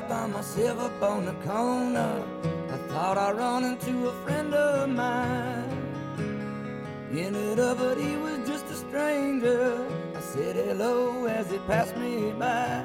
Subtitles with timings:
[0.00, 2.22] southern day I found myself up on the corner.
[2.70, 5.76] I thought I'd run into a friend of mine.
[7.12, 9.84] Ended up, but he was just a stranger.
[10.16, 12.84] I said hello as he passed me by.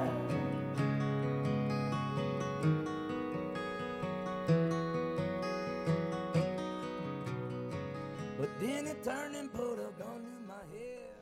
[8.38, 11.12] But then he turned and put a gun to my head.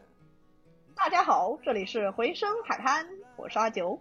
[0.94, 3.06] 大家好，这里是回声海滩，
[3.36, 4.00] 我是阿九。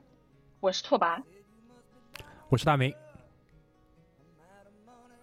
[0.61, 1.21] 我是拓跋，
[2.53, 2.93] 我是大明。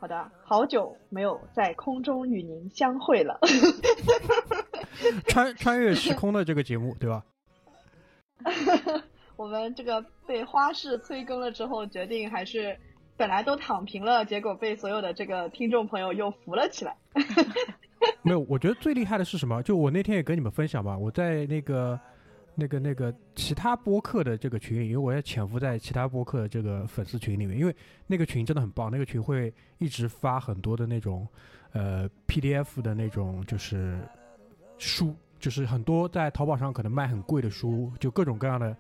[0.01, 3.39] 好的，好久没有在空中与您相会了。
[5.29, 7.25] 穿穿越时空的这个节目，对吧？
[9.37, 12.77] 我们这个被花式催更了之后，决定还是
[13.17, 16.97] 本来都躺平了，结果被所有的这个听众朋友又扶了起来。
[18.23, 19.63] 没有，我觉得最厉害的是什么？
[19.63, 22.01] 就我那天也跟你们分享吧，我在那个、
[22.61, 27.75] 那个、那个其他播客的这个群里，因为我也潜伏在其他播客的这个粉丝群里面，因为
[28.07, 31.27] 那个群真的很棒，那个群会一直发很多的那种
[31.73, 33.99] 呃 PDF 的那种就是
[34.77, 38.77] 书，就是很多在淘宝上可能卖很贵的书，就各种各样的。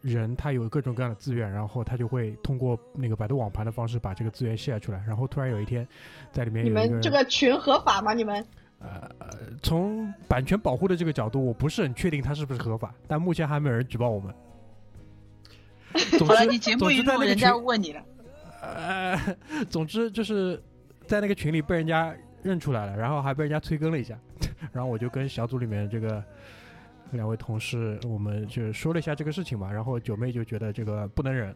[0.00, 5.86] 人他有各种各样的资源，然后他就会通过那个百度网盘的方式把这个资源卸出来，然后突然有一天，
[6.32, 8.12] 在里面你们这个群合法吗？
[8.12, 8.44] 你们
[8.82, 9.08] 呃，
[9.62, 14.34] 从版权保护的这个角度，我不是很确定它是不是合法，但目前还没有人举报我们。
[16.18, 18.02] 总好了，之，你节目一录，人家，问你了。
[18.62, 19.18] 呃，
[19.68, 20.60] 总之就是
[21.06, 24.18] 在那个群里被人家认出来了，然后还被人家催更了一下，
[24.72, 26.22] 然后我就跟小组里面这个
[27.10, 31.54] 两位同事，我们就说了一下这个事情嘛，然后九妹就觉得这个不能忍，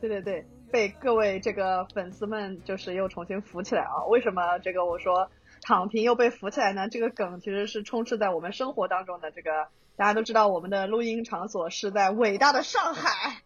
[0.00, 4.04] 对对对，被各位这个粉丝们就是又重新扶起来啊！
[4.08, 5.30] 为什么这个我说
[5.62, 6.88] 躺平又被扶起来呢？
[6.88, 9.30] 这个梗其实是充斥在我们生活当中的。
[9.30, 13.42] 这个大家都知道，我们的录音场所是在伟大的上海，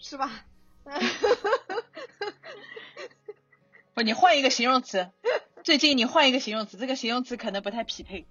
[0.00, 0.30] 是吧？
[3.94, 5.10] 不，你换一个形容词。
[5.62, 8.26] 最近你换一个形容词，这个形容词可能不太匹配。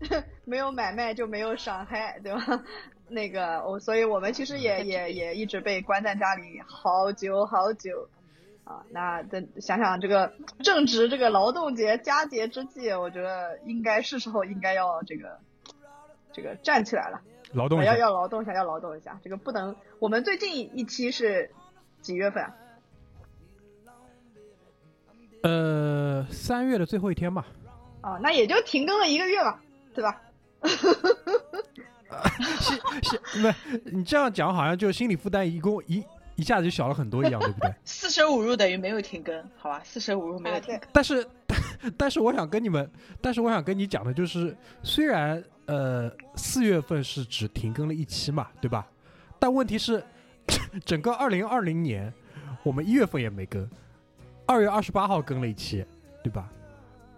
[0.44, 2.64] 没有买卖就没有伤害，对吧？
[3.08, 8.08] 那个我，所以我们其实也也也一直被关在家里好久好久
[8.64, 8.82] 啊。
[8.90, 10.32] 那等想想这个
[10.62, 15.38] 正值这个劳动节佳节之际，我觉得应该是时候应该要这个
[16.32, 17.20] 这个站起来了，
[17.52, 17.92] 劳动一下。
[17.92, 19.20] 要要劳动一下，要劳动一下。
[19.22, 21.50] 这个不能，我们最近一期是
[22.00, 22.54] 几月份啊？
[25.42, 27.44] 呃，三月的最后一天吧。
[28.00, 29.62] 啊，那也就停更了一个月吧，
[29.94, 30.20] 对吧？
[32.60, 33.54] 是是，不是
[33.86, 36.04] 你这样讲，好像就心理负担一共一
[36.36, 37.72] 一下子就小了很多一样，对不对？
[37.84, 39.80] 四舍五入等于没有停更，好吧？
[39.84, 40.88] 四舍五入没有停更。
[40.92, 41.26] 但是，
[41.96, 42.88] 但是我想跟你们，
[43.20, 48.86] 但是我想跟你讲的就是，虽然呃四月份是只停更了一期嘛，对吧？
[49.38, 50.04] 但问题是，
[50.84, 52.12] 整个二零二零年，
[52.62, 53.68] 我们一月份也没更，
[54.46, 55.84] 二月二十八号更了一期，
[56.22, 56.48] 对吧？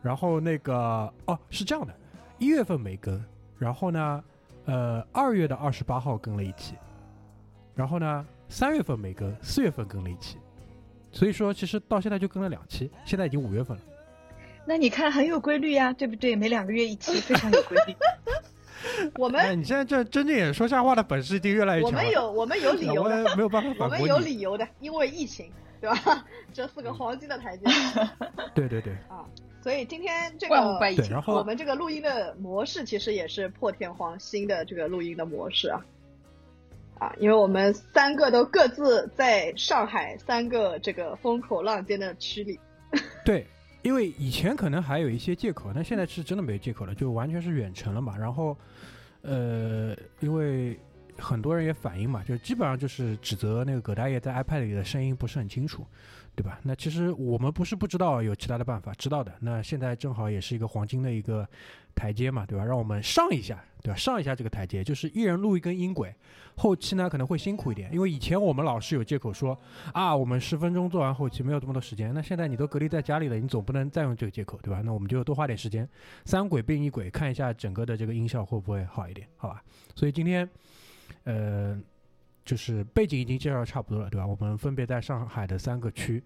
[0.02, 1.94] 然后那个哦是这样的，
[2.38, 3.22] 一月份没更，
[3.58, 4.24] 然后呢，
[4.66, 6.74] 呃二月的二十八号更了一期，
[7.74, 10.38] 然后呢三月份没更，四月份更了一期，
[11.12, 13.82] 所以说其实到现在就更了两期，现在已经五月份了。
[14.66, 16.34] 那你看很有规律呀，对不对？
[16.34, 17.94] 每两个月一期， 非常有规律。
[19.16, 22.04] 我哎，们你现在这睁着眼说瞎话的本事已经越来越我强了。
[22.04, 24.18] 们有我们有理由的，没有办法我们有。
[24.18, 25.50] 理由的，因为疫情，
[25.84, 26.24] 对吧？
[26.54, 27.64] 这四个黄金的台阶。
[28.54, 29.28] 对对对，啊，
[29.62, 30.56] 所以今天这个
[31.26, 35.84] 我们这个录音的模式其实也是破天荒新的这个录音的模式啊。
[36.98, 42.58] 啊，因为我们三个都各自在上海三个这个风口浪尖的区里，
[43.26, 43.44] 对，
[43.82, 48.16] 因为以前可能还有一些借口，但现在是真的没借口了，就完全是远程了嘛。
[48.16, 48.56] 然后，
[49.22, 50.78] 呃，因为
[51.18, 55.86] 很多人也反映嘛，就基本上就是指责那个葛大爷在 iPad 里的声音不是很清楚，
[56.34, 56.58] 对吧？
[56.62, 59.32] 那其实我们不是不知道有其他的办法，知道的。
[59.40, 61.48] 那现在正好也是一个黄金的一个
[61.94, 62.64] 台阶嘛，对吧？
[62.64, 63.96] 让我们上一下，对吧？
[63.96, 66.14] 上一下这个台阶，就是一人录一根音轨，
[66.56, 69.56] 后期呢可能会辛苦一点，因为以前我们老是有借口说
[69.92, 72.12] 啊，我们十分钟做完后期没有这么多时间。
[72.12, 74.82] 那现在你都隔离在家里了，你总不能再用这个借口，对吧？
[74.84, 75.88] 那我们就多花点时间，
[76.24, 79.62] 三轨并一轨，看一下整个的这个音效会不会好一点，好吧？
[79.94, 80.48] 所以今天，
[81.24, 81.80] 呃，
[82.44, 84.26] 就是背景已经介绍差不多了，对吧？
[84.26, 86.22] 我们分别在上海的三个区，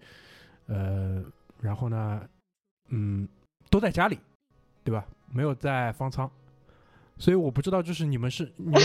[0.67, 1.23] 呃，
[1.61, 2.27] 然后呢，
[2.89, 3.27] 嗯，
[3.69, 4.19] 都在家里，
[4.83, 5.05] 对吧？
[5.31, 6.29] 没有在方舱，
[7.17, 8.81] 所以我不知道，就是你们是你们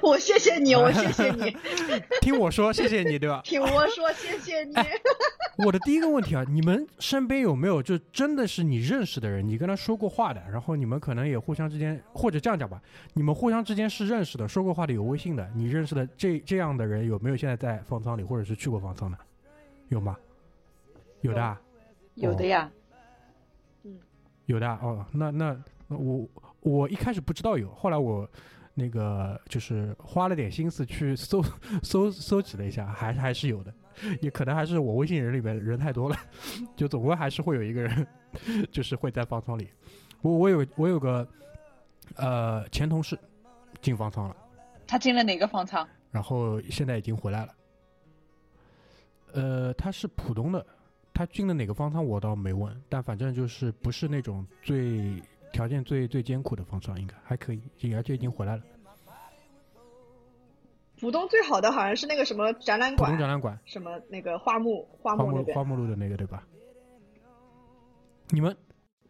[0.02, 1.54] 我谢谢你， 我谢谢你。
[2.22, 3.42] 听我说，谢谢你，对吧？
[3.44, 4.74] 听我说，谢谢你。
[5.64, 12.80] 我的第一个问题啊，你们身边有没有就真的是你认识的人，你跟他说过话的，然后你们可能也互相之间，或者这样讲吧，
[13.12, 19.18] 你们互相之间是认识的，说过话的，有微信的，你认识的这这样的人有没有现在在方舱里，或者是去过方舱的？
[19.88, 20.16] 有吗？
[21.20, 21.58] 有的，
[22.14, 22.70] 有的呀。
[23.84, 23.98] 嗯，
[24.46, 25.54] 有的哦，那那
[25.88, 26.26] 我
[26.60, 28.26] 我一开始不知道有，后来我。
[28.80, 31.44] 那个就是花了点心思去搜
[31.82, 33.74] 搜搜集了一下，还还是有的，
[34.22, 36.16] 也可能还是我微信人里面人太多了，
[36.74, 38.06] 就总归还是会有一个人，
[38.72, 39.68] 就是会在方舱里。
[40.22, 41.28] 我我有我有个
[42.16, 43.18] 呃前同事
[43.82, 44.36] 进方舱了，
[44.86, 45.86] 他进了哪个方舱？
[46.10, 47.54] 然后现在已经回来了。
[49.34, 50.64] 呃，他是浦东的，
[51.12, 55.22] 他进了哪个方舱我倒没问，但反正就是不是那种最。
[55.52, 57.60] 条件最最艰苦的方舱应该还可以，
[57.94, 58.62] 而且已经回来了。
[61.00, 66.46] 浦东最好的好像是那个什么展览馆，浦东展览馆，什么那个花木花木花木路的那个对吧？
[68.28, 68.56] 你们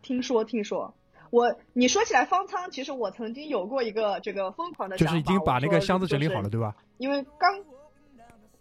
[0.00, 0.94] 听说听说，
[1.30, 6.76] 我你说起来方舱，其实我曾经有过一个这个疯狂的就是已经把那个箱子整理好了对吧？
[6.98, 7.64] 因为刚，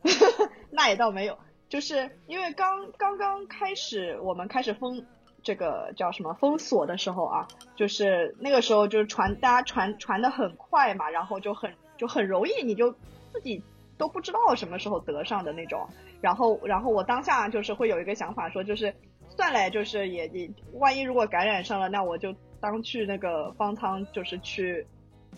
[0.71, 1.37] 那也倒没有，
[1.69, 5.05] 就是因为刚刚刚开始我们开始封。
[5.49, 12.91] 这个叫什么封锁的时候啊，就是那个时候就是传，大家传传的很快嘛，然后就很就很容易，你就
[13.33, 13.63] 自己
[13.97, 15.89] 都不知道什么时候得上的那种。
[16.21, 18.93] 然后然后我当下就是会有一个想法说，就是
[19.27, 24.85] 算了，就是也也万一如果感染上了，那我就当去那个方舱，就是去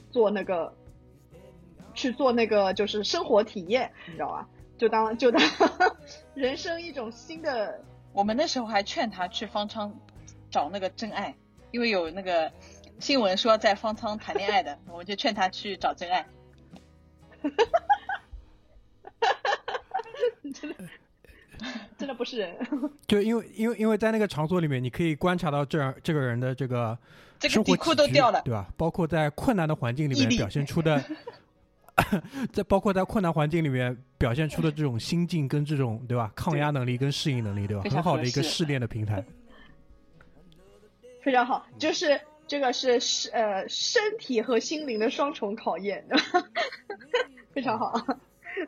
[0.09, 0.73] 做那个
[1.93, 4.45] 去做那个就是生活体验，你知道吧？
[4.77, 5.41] 就当就当
[6.35, 7.81] 人生一种新的。
[8.13, 9.93] 我们那时候还劝他去方舱
[10.49, 11.35] 找那个真爱，
[11.71, 12.51] 因为有那个
[12.99, 16.25] 新闻说在方舱谈恋爱的， 我们就劝他去找真爱。
[20.53, 20.75] 真的，
[21.97, 22.55] 真的不是人。
[23.07, 26.97] 就因为因为因为在那个场所里面，你可以观察到这样这个人的这个
[27.41, 28.67] 生活底都掉了，对吧？
[28.75, 31.03] 包括在困难的环境里面表现出的。
[32.51, 39.25] 在包括在困难环境里面表现出的这种心境跟这种对吧抗压能力跟适应能力对吧很好的一个试炼的平台，
[41.23, 42.99] 非常好，就是这个是
[43.31, 46.05] 呃身体和心灵的双重考验，
[47.51, 47.93] 非常好。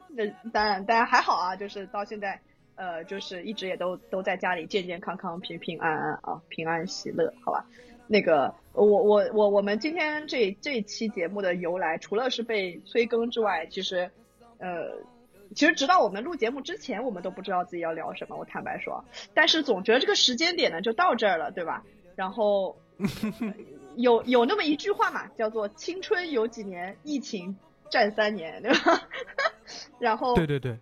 [0.09, 2.39] 那当然当然还好啊，就是到现在
[2.73, 7.63] 呃就是一直也都都在家里健健康康平平安安啊平安喜乐好吧。
[8.07, 14.11] 那个，我我我我们今天这这期节目的由来，除了是被催更之外，其实，
[14.57, 14.91] 呃，
[15.55, 18.35] 其实直到我们录节目之前，我们都不知道自己要聊什么。
[18.35, 19.03] 我坦白说，
[19.33, 21.83] 但是总觉得这个时间点呢，就到这儿了，对吧？
[22.15, 22.77] 然后
[23.95, 27.55] 有有那么一句话嘛，叫做“青春有几年，疫情
[27.89, 29.01] 战三年”，对吧？
[29.99, 30.77] 然后对对对，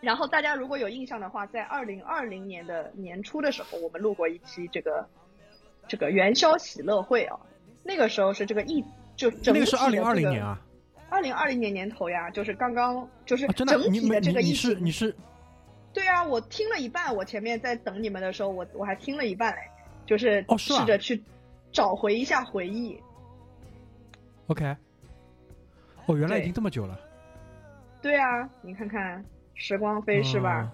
[0.00, 5.08] 然后大家如果有印象的话，在二零二零年的年初的时候，我们录过一期这个。
[5.90, 7.40] 这个元宵喜乐会啊，
[7.82, 8.84] 那个时候是这个疫
[9.16, 10.60] 就整那个是二零二零年啊，
[11.10, 14.52] 二零二零年年头呀，就是刚刚就是整体的这个疫情。
[14.52, 15.16] 你是你是，
[15.92, 19.60] 对啊，我听了一半，我前面在等你们的时候，我我还听了一半嘞，
[20.06, 21.22] 就是试着去
[21.72, 23.00] 找回一下回忆。
[24.48, 24.76] OK，
[26.06, 26.98] 哦，原来已经这么久了。
[28.00, 29.24] 对啊，你看看
[29.54, 30.70] 时光飞逝吧。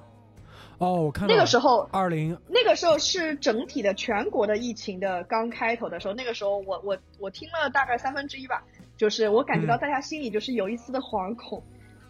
[0.79, 8.63] 哦，我看那个时候二零那个时候是整体的全国的疫情的刚开头的时候，那个时候我我我听了大概三分之一吧，
[8.97, 11.63] 就是我感觉到大家心里就是有一丝的惶恐，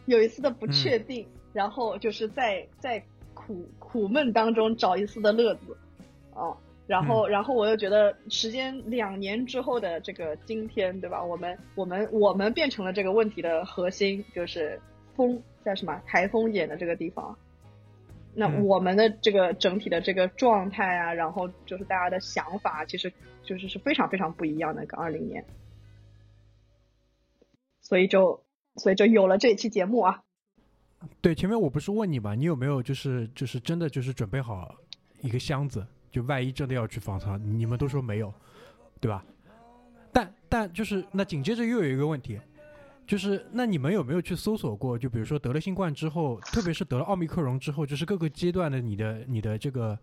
[0.07, 5.77] 有一丝的不确定，然后就是在在苦苦闷当中找一丝的乐子，
[6.35, 11.23] 哦，然后然后我又觉得时间两年之后的这个今天，对吧？
[11.25, 14.81] 我们我们我们变成了这个问题的核心，就是
[15.17, 17.37] 风在什么台风眼的这个地方。
[18.37, 23.13] 那我们的这个整体的这个状态啊，然后就是大家的想法，其实
[23.45, 24.85] 就是是非常非常不一样的。
[24.87, 25.45] 跟二零年，
[27.85, 28.43] 所以就
[28.75, 30.23] 所以就有了这一期节目啊。
[31.21, 34.75] 对，前面我不是问你嘛，你有没有就是就是真的就是准备好
[35.21, 38.35] 一个箱子，就万一真的要去方舱，你们都说没有，
[39.01, 39.25] 对吧？
[40.13, 42.41] 但但就是那紧接着又有一个问题。
[43.07, 44.99] 就是那你们有没有去搜索过？
[44.99, 49.99] 就比如说得了新冠之后，特别是得了奥密克戎之后，就是各个阶段的你的你的这个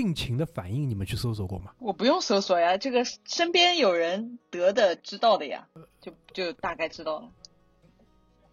[0.00, 1.72] 病情的反应，你们去搜索过吗？
[1.78, 5.68] 我不用搜索呀，这个身边有人得的知道的呀，
[6.00, 7.28] 就就大概知道了。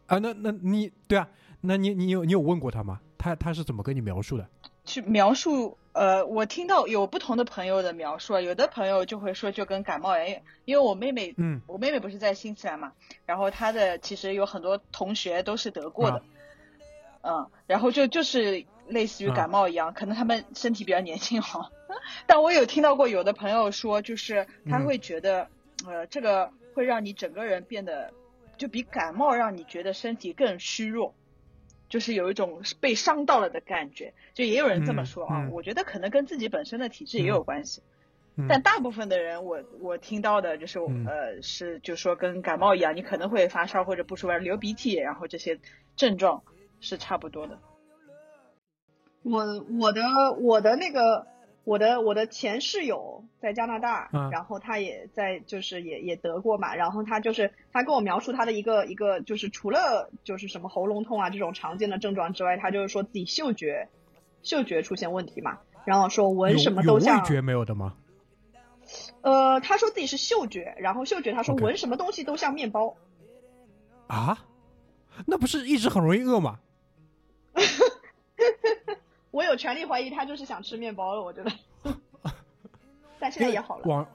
[0.08, 1.30] 啊，那那你对啊，
[1.62, 3.00] 那你你有你有问过他吗？
[3.18, 4.46] 他他是怎么跟你描述的？
[4.84, 12.92] 去描述，呃，我听到有不同的朋友的描述啊，有的朋友就会说就跟感冒一样，因为因为我妹妹，嗯，我妹妹不是在新西兰嘛，
[13.26, 16.22] 然后她的其实有很多同学都是得过的，
[17.22, 21.72] 嗯，然后就就是类似于感冒一样，可能他们身体比较年轻哈，
[22.26, 25.50] 但我有听到过有的朋友说，就是他会觉得，
[25.86, 28.14] 呃，这个会让你整个人变得
[28.58, 31.14] 就比感冒让你觉得身体更虚弱。
[31.90, 35.48] 就是有一种被伤到了的感觉，就也有人这么说啊。
[35.54, 37.82] 我觉得可能跟自己本身的体质也有关系，
[38.50, 45.58] 但大部分的人，我我听到的就是呃是就说跟感冒一样，你可能会发烧或者不舒服、流鼻涕，然后这些
[45.96, 46.44] 症状
[46.82, 47.58] 是差不多的。
[49.24, 50.02] 我我的
[50.40, 51.28] 我的那个。
[51.68, 63.90] 我的我的前室友在加拿大，然后他也在就是也也得过嘛，然后他就是他跟我描述他的一个一个就是除了就是什么喉咙痛啊这种常见的症状之外，他就是说自己嗅觉
[64.44, 67.96] 嗅觉出现问题嘛，然后说闻什么都像味觉没有的吗？
[69.20, 72.96] 呃，他说自己是嗅觉，然后嗅觉他说闻什么东西都像面包
[74.08, 74.46] 啊，
[75.26, 76.60] 那不是一直很容易饿吗？
[79.38, 81.52] 我有权利怀疑他就是想吃面包了，我觉得，
[83.20, 83.86] 但现在也好了。
[83.86, 84.08] 网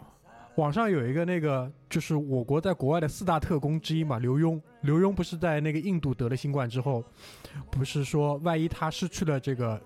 [0.56, 4.60] 网上有一个那个，就是我国在国外的四大特工之一嘛，刘墉。
[4.80, 7.04] 刘墉不是在那个印度得了新冠之后，
[7.70, 9.80] 不是说万一他失去了这个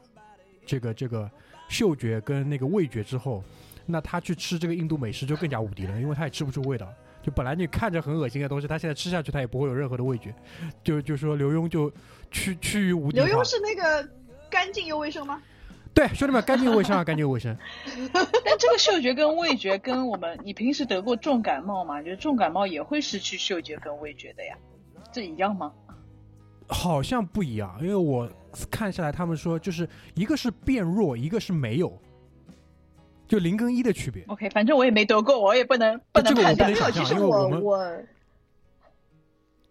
[0.64, 1.30] 这个这个
[1.68, 3.44] 嗅觉跟那个味觉之后，
[3.84, 6.90] 那他去吃这个印度美食就更加无敌了，因为他也吃不出味道。
[7.22, 10.34] 就本来你看着很恶心的东西，他现在吃下去他也不会有任何的味觉。
[10.82, 11.92] 就就说刘墉就
[12.30, 13.18] 趋趋于无敌。
[13.18, 14.08] 刘墉是那个。
[14.50, 15.42] 干净又卫生吗？
[15.94, 17.56] 对，兄弟们，干净又卫生啊， 干净又卫生。
[18.12, 18.26] 但
[18.58, 22.02] 这个嗅觉跟味觉跟我们，你平时得过重感冒吗？
[22.02, 24.54] 就是重感冒也会失去嗅觉跟味觉的呀，
[25.10, 25.72] 这一样吗？
[26.68, 28.28] 好像不一样，因为我
[28.70, 31.98] 看下来，他们说就是一个是变弱，一个是没有，
[33.26, 34.22] 就零跟一的区别。
[34.26, 36.92] OK，反正我也没得过，我也不能不能判断。
[36.92, 37.90] 其实我我。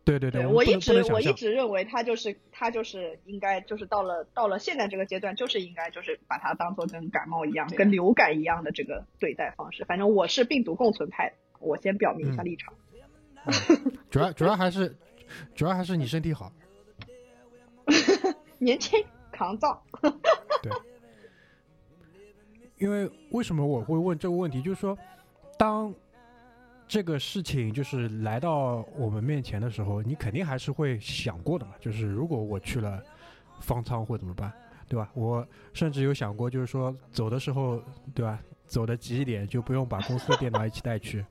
[0.06, 9.84] 对对对，我一直我一直认为他就是他就是应该就是到了到了现在这个阶段，就是应该就是把它当做跟感冒一样、跟流感一样的这个对待方式。
[9.84, 12.72] 反正我是病毒共存派，我先表明一下立场。
[14.12, 14.96] 主要主要还是
[15.56, 16.54] 主要还是你身体好，
[18.60, 19.84] 年轻抗造。
[20.62, 20.72] 对，
[22.78, 24.62] 因为为什么我会问这个问题？
[24.62, 24.96] 就是说，
[25.58, 25.92] 当。
[26.88, 31.74] 这个事情就是来到我们面前的时候，你肯定还是会想过的嘛。
[31.80, 33.02] 就是如果我去了
[33.60, 34.52] 方舱会怎么办，
[34.88, 35.10] 对吧？
[35.14, 37.82] 我甚至有想过，就是说走的时候，
[38.14, 38.40] 对吧？
[38.68, 41.26] 走的急一点，就不用把公司的电脑一起带去，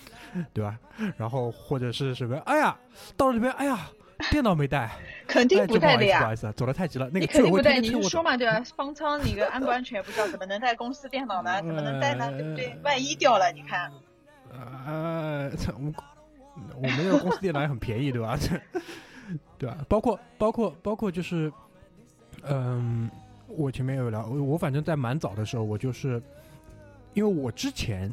[0.52, 0.78] 对吧？
[1.16, 2.36] 然后或者是什么？
[2.46, 2.78] 哎呀，
[3.16, 3.90] 到了这边，哎呀，
[4.30, 4.90] 电脑没带，
[5.26, 6.20] 肯定不带的呀。
[6.20, 7.08] 不好意思，走的太急了。
[7.10, 7.78] 那个肯定不带。
[7.80, 8.62] 你说嘛，对吧？
[8.76, 11.56] 方舱你个安不安全不知道，怎么能带公司电脑呢？
[11.62, 12.30] 怎么能带呢？
[12.32, 12.76] 对不对？
[12.82, 13.90] 万一掉了，你看。
[14.50, 15.92] 呃，我
[16.76, 18.38] 我们这个公司电脑也很便宜，对吧？
[19.58, 19.84] 对吧？
[19.88, 21.52] 包括包括包括就是，
[22.42, 23.10] 嗯，
[23.46, 26.20] 我前面有聊，我反正在蛮早的时候，我就是
[27.14, 28.12] 因为我之前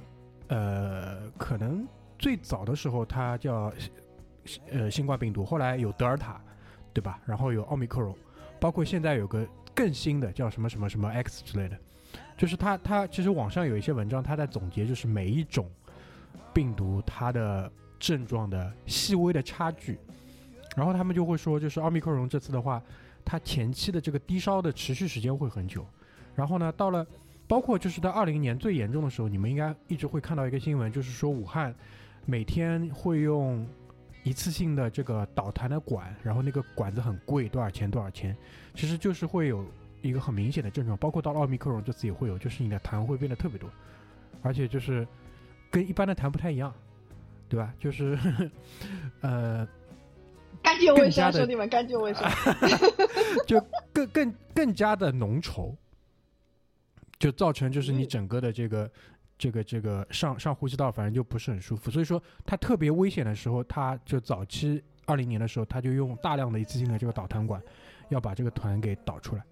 [0.49, 1.87] 呃，可能
[2.19, 3.71] 最早的时候它叫
[4.71, 6.41] 呃新冠病毒，后来有德尔塔，
[6.93, 7.19] 对吧？
[7.25, 8.13] 然后有奥密克戎，
[8.59, 11.77] 包括现在有个更新的叫什么什么什么 X 之类的，
[12.37, 15.69] 就是它它其实网上有一些文章，它在总结就是每一种。
[16.55, 17.69] 病毒它的
[17.99, 19.99] 症状的细微的差距，
[20.73, 22.81] 然后他们就会说，就是奥密克戎这次的话，
[23.25, 25.85] 它前期的这个低烧的持续时间会很久，
[26.33, 27.05] 然后呢，到了
[27.45, 31.75] 包括就是在二零年最严重的时候，你们应该一直会看到一个新闻，就是说武汉
[32.25, 33.67] 每天会用
[34.23, 38.33] 一次性的这个导痰的管，然后那个管子很贵，多少钱多少钱，
[38.73, 39.65] 其实就是会有
[40.01, 43.69] 一个很明显的症状，包括到了奥密克戎这次也会有，就是你的痰会变得特别多，
[44.41, 45.05] 而且就是。
[45.71, 46.73] 跟一般的痰不太一样，
[47.49, 47.73] 对吧？
[47.77, 48.17] 就是，
[49.21, 49.67] 呃，
[50.63, 52.23] 干净卫生，兄弟们，干净卫生，
[53.45, 53.59] 就
[53.93, 55.75] 更更更加的浓稠，
[57.19, 58.91] 就造成就是你整个的这个
[59.37, 61.91] 这个这个上上呼吸道，反正就不是很舒服。
[61.91, 67.61] 所以说，它特别危险的时候，它就早期二零年的时候，他就用大量的一次性的这个导痰管，
[68.09, 69.43] 要把这个团给导出来。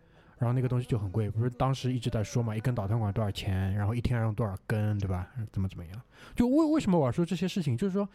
[0.43, 5.25] 然后那个东西就很贵，不是当时一直在说嘛，一根导弹管多少钱，然后一天要用多少根，对吧？
[5.53, 6.01] 怎么怎么样？
[6.35, 7.77] 就为为什么我要说这些事情？
[7.77, 8.07] 就是说，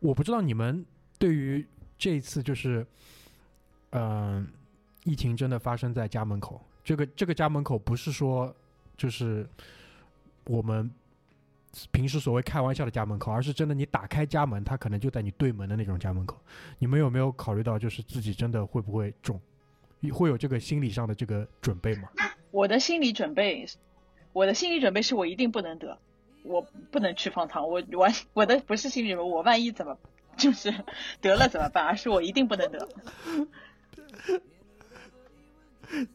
[0.00, 0.84] 我不知道你们
[1.18, 2.86] 对于这一次就是，
[3.90, 4.46] 嗯，
[5.04, 8.54] 疫情真的发生在家门口，这个这个家门口不是说
[8.94, 9.48] 就是
[10.44, 10.90] 我们
[11.90, 16.38] 平时所谓开玩笑的家门口，而是真的你打开家门，它可能就在你对门的那种家门口。
[16.78, 19.40] 你们有没有考虑到，就是自己真的会不会中？
[20.10, 22.08] 会有这个心理上的这个准备吗？
[22.50, 23.66] 我的心理准备，
[24.32, 25.98] 我的心理准备是我一定不能得，
[26.42, 27.68] 我不能去方糖。
[27.68, 29.96] 我我我的不是心理准备，我万一怎么
[30.36, 30.72] 就是
[31.20, 31.84] 得了怎么办？
[31.84, 32.86] 而是我一定不能得。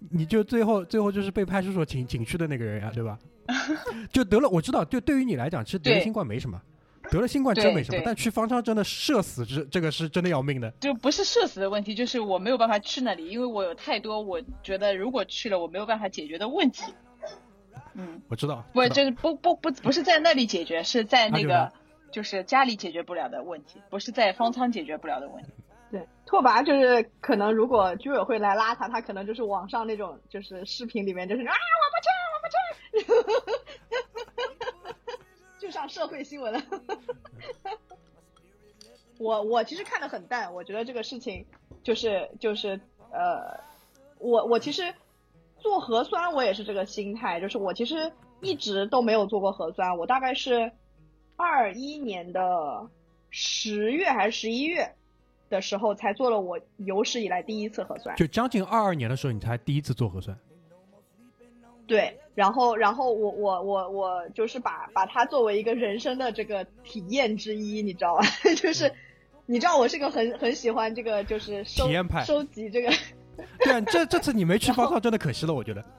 [0.09, 3.17] 你就最后最后就是被派出所请请去的那个人呀，对吧？
[4.11, 6.59] 就得了，我知道，就对于你来讲，其实得了新冠没什么，
[7.09, 10.69] 得了新冠真没什么，但去方舱真的社死，这这个是真的要命的。
[10.79, 16.83] 就不是社死的问题，就是我没有办法去那里，因为我有太多我觉得如果去了我没有办法解决的问题。
[17.93, 21.71] 嗯，我知道，不，知道这个不不不不是在那里解决，是在那个
[22.11, 25.49] 就是家里解决不了的问题，不是在方舱解决不了的问题。
[25.89, 33.66] 对，拓跋就是可能如果居委会来拉他，他可能就是网上那种就是视频里面就是啊我不去我不去，
[35.67, 36.63] 就上社会新闻了。
[39.19, 41.45] 我我其实看得很淡，我觉得这个事情
[41.83, 42.79] 就是就是
[43.11, 43.59] 呃，
[44.17, 44.93] 我我其实
[45.59, 48.09] 做核酸我也是这个心态，就是我其实
[48.39, 50.71] 一直都没有做过核酸，我大概是
[51.35, 52.87] 二一年的
[53.29, 54.95] 十月还是十一月
[55.49, 58.15] 的时候才做了我有史以来第一次核酸。
[58.15, 60.39] 就将近二二年的时候，你才第一次做核酸。
[61.87, 68.23] 对，然后然后我我我我就是把把它作为一个人生的这个体验之一，你知道吧？
[68.57, 68.91] 就是
[69.45, 72.91] 你知道我是个很很喜欢这个就是收体验派收集这个
[73.63, 75.83] 对啊，这这次你没去方舱真的可惜了，我觉得。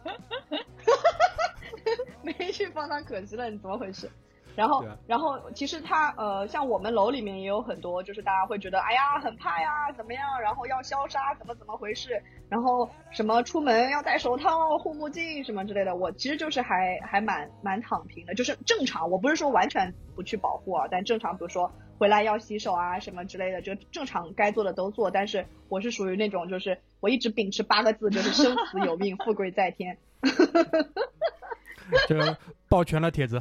[2.22, 4.10] 没去方舱可惜了，你怎么回事？
[4.58, 10.40] 然后然后其实他呃，像我们楼里面也有很多，就是大家会觉得，哎呀，很怕呀，怎么样？
[10.42, 12.20] 然后要消杀，怎么怎么回事？
[12.48, 15.94] 然后什么出门要戴手套、护目镜什么之类的。
[15.94, 19.08] 我其实就是还还蛮蛮躺平的，就是正常。
[19.08, 25.08] 我不是说完全不去保护啊，但正常，比如说回来要洗手啊什么之类的，就正常该做的都做。
[25.08, 29.96] 但是我是属于那种，就是我一直秉持八个字，就是生死有命， 富贵在天。
[32.08, 32.36] 这个
[32.68, 33.40] 抱拳了，铁子。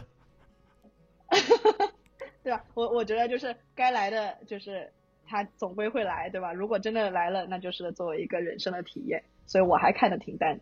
[2.44, 2.64] 对吧？
[2.74, 4.92] 我我觉得就是该来的，就是
[5.28, 6.54] 他总归会来，对吧？
[6.54, 10.60] 如果真的来了，那就是作为一个人生的体验，所以我还看得挺淡。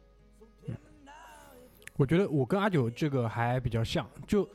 [1.98, 4.46] 我觉得我跟阿九这个还比较像，就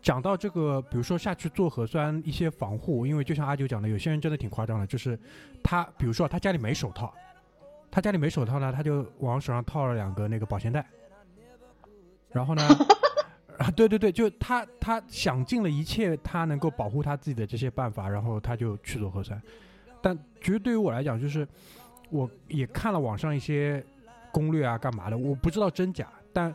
[0.00, 5.16] 讲到这个，比如说下去做核酸一些防护，因为就像阿九讲的，有些人真的挺夸张的，就是
[5.62, 7.14] 他比如说他家里没手套，
[7.92, 10.84] 他家里没手套呢，他就往手上套了两个那个保鲜袋，
[12.32, 12.62] 然后呢，
[13.62, 19.40] 啊对对对，就他他想尽了一切他能够保护他自己的这些办法，然后他就去做核酸，
[20.00, 21.46] 但其实对于我来讲，就是
[22.10, 23.84] 我也看了网上一些
[24.32, 26.52] 攻略啊，干嘛的，我不知道真假，但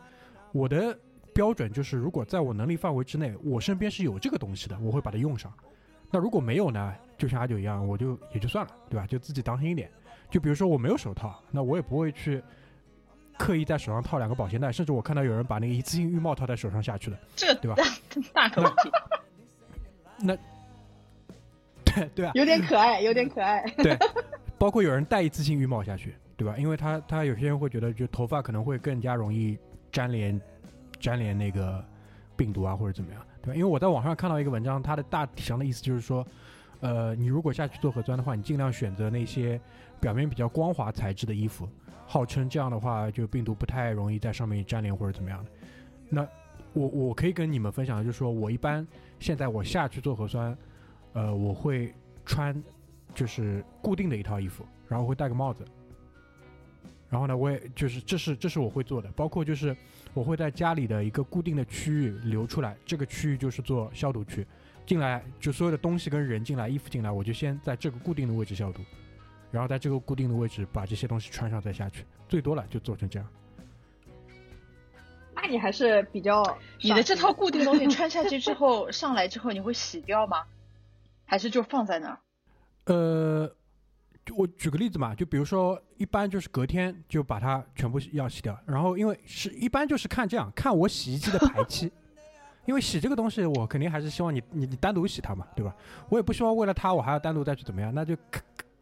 [0.52, 0.96] 我的
[1.32, 5.52] 标准就是，如果在我能力范围之内，我身边是有这个东西的，我会把它用上。
[6.10, 9.06] 那如果没有呢，就像阿九一样，我就也就算了，对吧？
[9.06, 9.90] 就自己当心一点。
[10.30, 12.42] 就比如说我没有手套，那我也不会去
[13.38, 17.76] 刻意在手上套两个保鲜袋，甚至我看到有人把那个一次性浴帽套在手上下去的，这对吧
[18.34, 18.90] 大个问题。
[21.84, 23.62] 对 对啊，有点可爱，有点可爱。
[23.78, 23.96] 对，
[24.58, 26.56] 包括有人戴一次性浴帽下去，对吧？
[26.58, 29.56] 因为他他有些人会觉得，就头发可能会更加容易
[29.92, 30.40] 粘连
[31.00, 31.82] 粘连那个
[32.36, 33.54] 病毒啊，或者怎么样，对吧？
[33.54, 36.26] 因为我在网上看到一个文章，它的大体上的意思就是说，
[36.80, 39.60] 呃，你如果下去做核酸的话，你尽量选择那些
[40.00, 41.68] 表面比较光滑材质的衣服，
[42.10, 45.50] 号称这样的话，就病毒不太容易在上面粘连或者怎么样的。
[46.08, 46.26] 那
[46.72, 48.86] 我我可以跟你们分享就是说，我一般
[49.20, 50.56] 现在我下去做核酸，
[51.12, 51.92] 呃，我会
[52.24, 52.60] 穿
[53.14, 55.62] 就是固定的一套衣服，然后会戴个帽子。
[57.10, 59.76] 然后呢，我也就是这是这是我会做的，包括就是
[60.14, 64.46] 我会在家里的一个固定的区域留出来，这个区域就是做消毒区，
[64.86, 68.82] 进来就所有的东西跟人进来，衣服进来，我就先在这个固定的位置消毒，
[69.50, 73.28] 然后在这个固定的位置把这些东西穿上再下去，最多了就做成这样。
[75.34, 76.42] 那你还是比较
[76.82, 80.44] 你的这套固定东西穿下去之后，上来之后你会洗掉吗？
[81.24, 82.18] 还是就放在那儿？
[82.86, 83.54] 呃，
[84.36, 91.92] 我举个例子嘛，就比如说，一般就是隔天就把它全部要洗掉，然后因为是一般就是看这样，看我洗衣机的排 期，
[92.64, 95.72] 因为洗这个东西，我肯定还是希望你你你单独洗它嘛，对吧？
[96.08, 98.16] 我也不希望为了它我还要单独再去怎么样，那就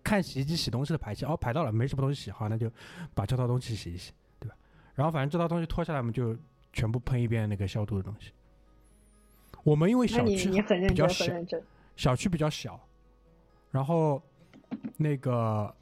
[0.07, 2.71] 看看洗衣机洗东西的排气，哦，排到了没什么东西洗，好，那就
[3.13, 4.55] 把这套东西洗一洗，对吧？
[4.95, 6.37] 然后反正这套东西脱下来，我们就
[6.73, 8.31] 全部喷一遍那个消毒的东西。
[9.65, 10.51] 我们因为小区
[10.89, 11.35] 比较小。
[11.97, 12.79] 小区比较小，
[13.71, 14.23] 然后
[14.99, 15.75] 那个，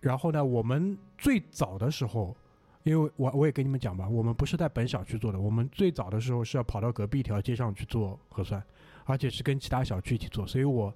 [0.00, 2.34] 然后呢，我们最早的时候，
[2.82, 8.62] 因为我我也跟你们讲吧，我们不是在本小区做的，我们最早的时候是要跑到隔壁一条街上去做核酸，
[9.04, 10.90] 而且是跟其他小区一起做，所以我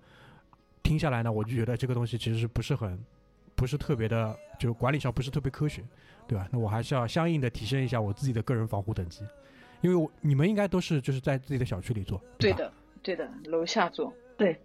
[0.83, 2.97] 听下来呢，我就觉得这个东西其实是不是很
[3.55, 5.85] 不不是特别的，就管理上不是特别科学，
[6.27, 6.49] 对吧？
[6.51, 9.25] 那我还是要相应的提升一下我自己的个人防护等级，
[9.83, 12.25] 因为我你们应该都是就是在自己的小区里做，吧？
[12.39, 12.73] 对的，
[13.05, 14.61] 对的，楼下做，对，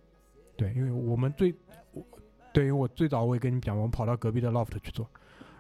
[0.56, 1.53] 对，因为我们最，
[1.91, 2.03] 我
[2.51, 5.08] 对，因为我最早我也跟你讲，我们跑到隔壁的 loft 去做，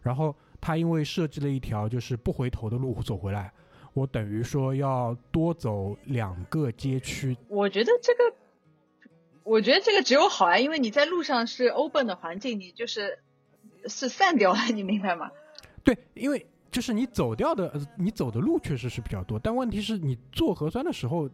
[0.01, 3.53] 然后他因为设计了一条就是不回头的路走回来，
[3.93, 8.35] 我等于说要多走两个街区，我觉得这个，
[9.47, 13.17] 我觉得这个只有好啊，因为你在路上是 open 的环境，你就是
[13.85, 15.31] 是散掉了，你明白吗？
[15.83, 21.29] 对，因为就是你走掉的，呃你走的路确实是比较多，但问题是你做核酸的时候，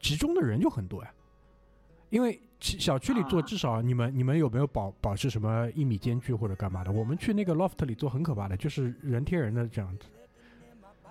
[0.00, 1.10] 集中的人就很多呀。
[2.10, 6.92] 因为小区里做，啊至少你们你们有没有保保持什么一米间距或者干嘛的？
[6.92, 10.06] 我们去那个 loft 里做很可怕的，就是人贴人的这样子，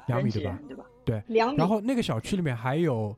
[0.08, 0.60] 两米对吧？
[1.03, 1.23] 对吧？
[1.27, 3.15] 两米然后那个小区里面还有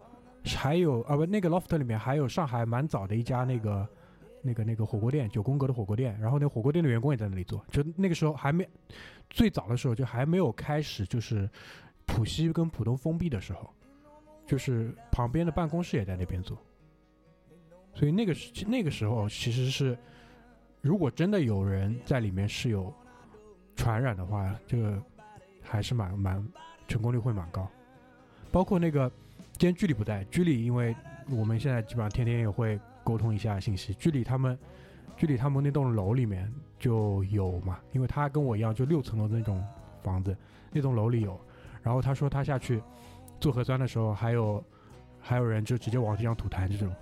[0.56, 3.88] 还有啊不，那个 loft 里面还有上海蛮早的一家那个
[4.42, 6.18] 那个那个火锅店，九宫格的火锅店。
[6.20, 8.68] 然后那火锅店的员工也在那里做，就那个时候还没
[9.30, 11.50] 最早的时候就还没有开始就是
[12.06, 13.70] 浦西跟浦东封闭的时候，
[14.46, 16.58] 就是旁边的办公室也在那边做。
[17.94, 19.98] 所以那个时那个时候其实是，
[20.82, 22.94] 如果真的有人在里面是有
[23.76, 25.02] 传染的话，这个
[25.62, 26.48] 还是蛮蛮
[26.88, 27.68] 成功率会蛮高。
[28.52, 29.12] 包括那个
[29.58, 30.96] 今天居里不在，居里因为
[31.32, 34.56] 我们现在基本上天天也会沟通一下信息，居里他们
[35.16, 39.66] 居里他们那栋楼里面就有嘛，因为他跟我一样就六层楼的那种
[40.04, 40.38] 房子，
[40.72, 41.40] 那栋楼里有，
[41.82, 42.80] 然后他说他下去
[43.40, 44.64] 做核酸的时候，还有
[45.20, 46.94] 还有人就直接往地上吐痰这种。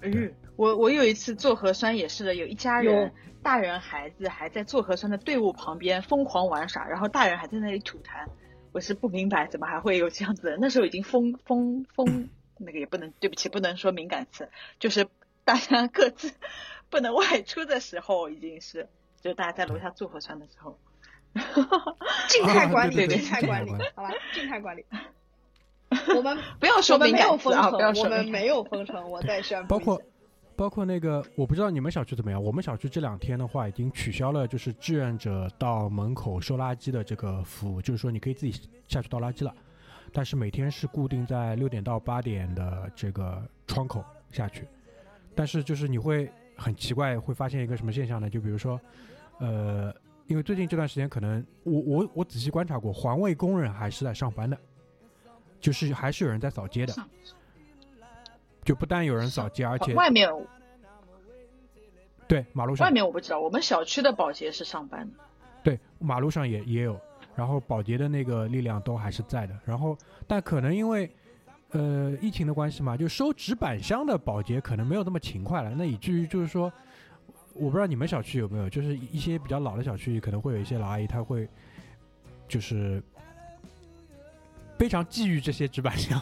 [0.00, 8.26] 对嗯，我我有一次做核酸也是的，有一家人，大人孩子还在做核酸的队伍旁边疯狂玩耍，然后大人还在那里吐痰，
[8.76, 10.58] 我是不明白怎么还会有这样子的。
[10.60, 15.08] 那时候已经封封封，那个也不能，对不起，不能说敏感词，就是
[15.46, 16.30] 大家各自
[16.90, 18.86] 不能外出的时候，已经是，
[19.22, 20.78] 就是大家在楼下做核酸的时候。
[22.28, 24.84] 静态管理，静态管理静态管理，好吧，静态管理。
[26.14, 30.10] 我们不要说敏感词啊，封城，不要说我们没有封城，我在宣布包括一下
[30.56, 32.42] 包括那个，我不知道你们小区怎么样。
[32.42, 39.54] 我们小区这两天的话，已经取消了就是志愿者到门口收垃圾的这个服务，就是说你可以自己下去倒垃圾了，
[40.12, 44.66] 但是每天是固定在六点到八点的这个窗口下去。
[45.34, 48.30] 但是就是你会很奇怪，会发现一个什么现象呢？
[48.30, 48.80] 就比如说，
[49.38, 49.94] 呃，
[50.26, 54.58] 因为最近这段时间可能我我我仔细观察过，环卫工人还是在上班的，
[55.60, 56.94] 就是还是有人在扫街的，
[58.66, 60.28] 就不但有人扫街，而且外面
[62.26, 65.16] 对马路上外面我不知道，我们小区的保洁是上班的。
[65.62, 67.00] 对，马路上也也有，
[67.36, 69.56] 然后保洁的那个力量都还是在的。
[69.64, 71.08] 然后，但可能因为
[71.70, 75.70] 呃疫情的关系嘛，就收纸板箱的保洁可能没有那么勤快了。
[75.70, 76.72] 那以至于就是说，
[77.54, 81.48] 我不知道你们小区有没有，就是一些比较老的小区可能会有一些老阿姨，她会
[82.48, 83.00] 就是
[84.76, 86.20] 非常觊觎这些纸板箱，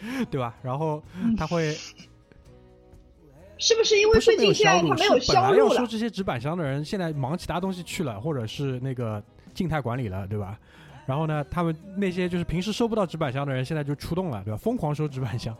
[0.30, 0.54] 对吧？
[0.62, 1.02] 然后
[1.36, 1.74] 他会
[3.58, 5.76] 是不是因为最近现在没有销路，它没有是本来要销路了？
[5.80, 10.58] 收这些纸板箱的人，现在忙其他东西去了，或者是那个静态管理了，对吧？
[11.06, 14.56] 然后呢，他们那些就是平时收不到纸板箱的人，现在就出动了，对吧？
[14.56, 15.56] 疯狂收纸板箱。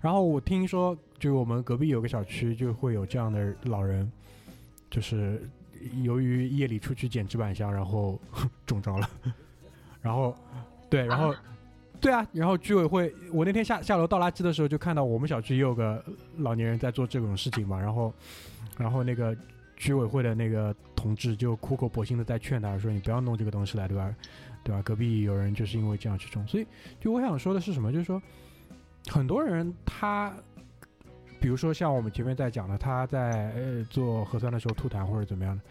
[0.00, 4.10] 然后我听说，就我们隔壁有个小区就会有这样的老人，
[4.88, 5.42] 就是
[6.02, 8.18] 由于夜里出去捡纸板箱，然后
[8.64, 9.10] 中招了。
[10.00, 10.34] 然后，
[10.88, 11.34] 对，然后。
[12.06, 16.00] 对啊，然后居委会，我那天下下楼倒垃圾的时候，就看到我们小区也有个
[16.36, 18.14] 老年人在做这种事情嘛，然后，
[18.78, 19.36] 然后那个
[19.76, 24.14] 居委会的那个同志就苦口婆心的在劝他说：“你不要弄这个东西来，对吧？
[24.62, 24.80] 对吧？
[24.82, 26.66] 隔壁有人就是因为这样去种，所以
[27.00, 27.90] 就我想说的是什么？
[27.90, 28.22] 就是说，
[29.08, 30.32] 很多人他，
[31.40, 35.62] 比如说像我们前面在讲的，他在呃做核酸的时候吐痰或者怎么样的，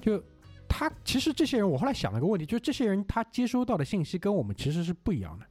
[0.00, 0.20] 就
[0.68, 5.46] 他其实这些人，我后来想了个问题，就是这些人他接收到的信息跟我们其实是不一样的，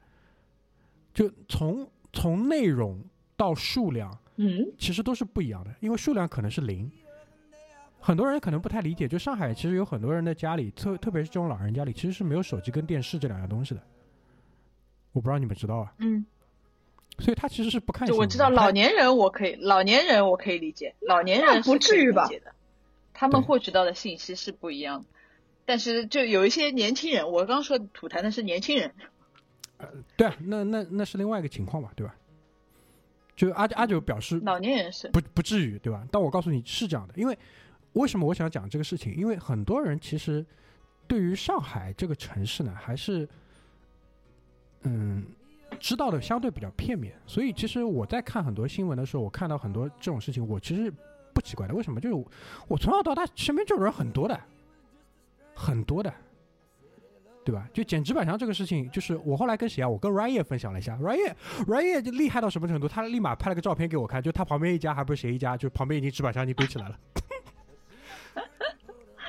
[1.14, 3.04] 就从从内容
[3.38, 6.92] 到数量，嗯，其实都是不一样的，因为数量可能是零。
[8.00, 13.82] 很多人可能不太理解，就上海其实有很多人的家里，特特别是这种老人家里，其实是没有手机跟电视这两样东西的。
[15.14, 16.26] 我不知道你们知道啊，嗯，
[17.20, 22.54] 所以他其实是不看我知道老年人我可以，老年人我可以理解，老年人不是可以至于吧理解的，
[23.14, 25.08] 他们获取到的信息是不一样的。
[25.66, 28.94] 但是就有一些年轻人，我刚说吐痰的是年轻人，
[30.16, 32.16] 对啊，那那那是另外一个情况嘛，对吧？
[33.36, 36.08] 就阿阿九表示老年人是不不至于，对吧？
[36.12, 37.38] 但我告诉你是这样的，因为
[37.94, 39.16] 为什么我想讲这个事情？
[39.16, 40.46] 因为很多人其实
[41.08, 43.28] 对于上海这个城市呢，还是
[44.84, 45.26] 嗯
[45.80, 47.14] 知道的相对比较片面。
[47.26, 50.94] 所以其实我在看很多新闻的时候，我看到很多这种事情，我其实
[51.34, 51.74] 不奇怪的。
[51.74, 52.00] 为什么？
[52.00, 52.32] 就是我
[52.68, 54.40] 我从小到大身边这种人很多的，
[55.56, 56.14] 很多的，
[57.44, 57.68] 对吧？
[57.74, 59.90] 就剪纸板墙这个事情，就是我后来跟谁啊？
[59.90, 61.36] 我跟 Ryan 分享了一下，Ryan
[61.68, 62.88] Ryan 就厉害到什么程度？
[62.88, 66.98] 他立马拍了个照片给我看，就他旁边一家还不是谁一家，就旁边已经纸板墙已经堆起来了。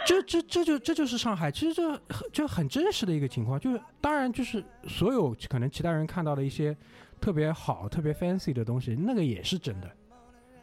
[0.06, 6.76] 这这这就这就是上海，其实这很就很真实的一个情况，就是当然就是所有可能其他人看到的一些
[7.20, 9.90] 特别好、特别 fancy 的东西，那个也是真的，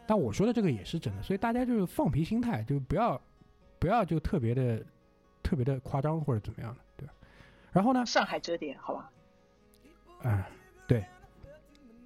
[0.06, 3.20] 但我说的这个也是真的，所以大家就是放平心态，就不要
[3.80, 4.86] 不要就特别的
[5.42, 6.80] 特别的夸张或者怎么样的，
[7.72, 9.12] 然后呢，上海折叠，好吧？
[10.24, 10.44] 嗯，
[10.88, 11.06] 对。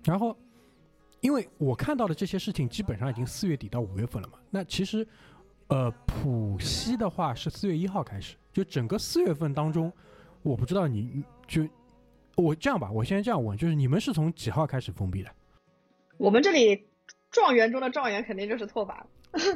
[0.04, 0.36] 然后，
[1.22, 5.08] 因为我看到的这些事情基本上已经四月底到五月份了嘛，那其实。
[5.68, 9.92] 呃，浦西的话是四月一号开始，就整个四月份当中，
[10.44, 11.68] 我不知道你就
[12.36, 15.32] 我这样吧，我先这样问，就是你们是从几号开始封闭的？
[16.18, 16.88] 我们这里
[17.32, 18.96] 状元中的状元肯定就是拓跋。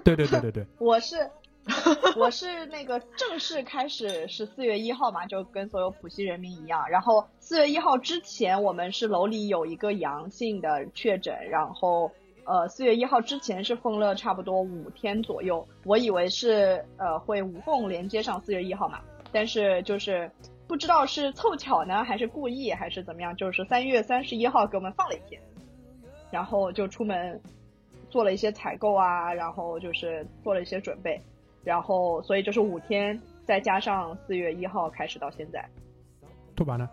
[0.03, 0.65] 对对对对对。
[0.81, 1.29] 我是
[2.17, 6.89] 我是那个正式开始是四月一号嘛，就跟所有浦西人民一样。
[6.89, 12.11] 然后四月一号之前，我们是楼里有一个阳性的确诊，然后。
[12.45, 18.99] 呃，四月一号之前是封了差不多五天左右，我以为是呃会无缝连接上四月一号嘛，
[19.31, 20.31] 但是就是
[20.67, 25.39] 不知道是凑巧呢，还是故意，还是怎么样，就是三月三十一号给我们放了一天，
[26.31, 27.39] 然后就出门
[28.09, 31.21] 做了一些采购啊，然后就是做了一些准备，
[31.63, 35.69] 然后所以就是五天，再加上四月一号开始到现在。
[36.55, 36.89] 拓跋呢？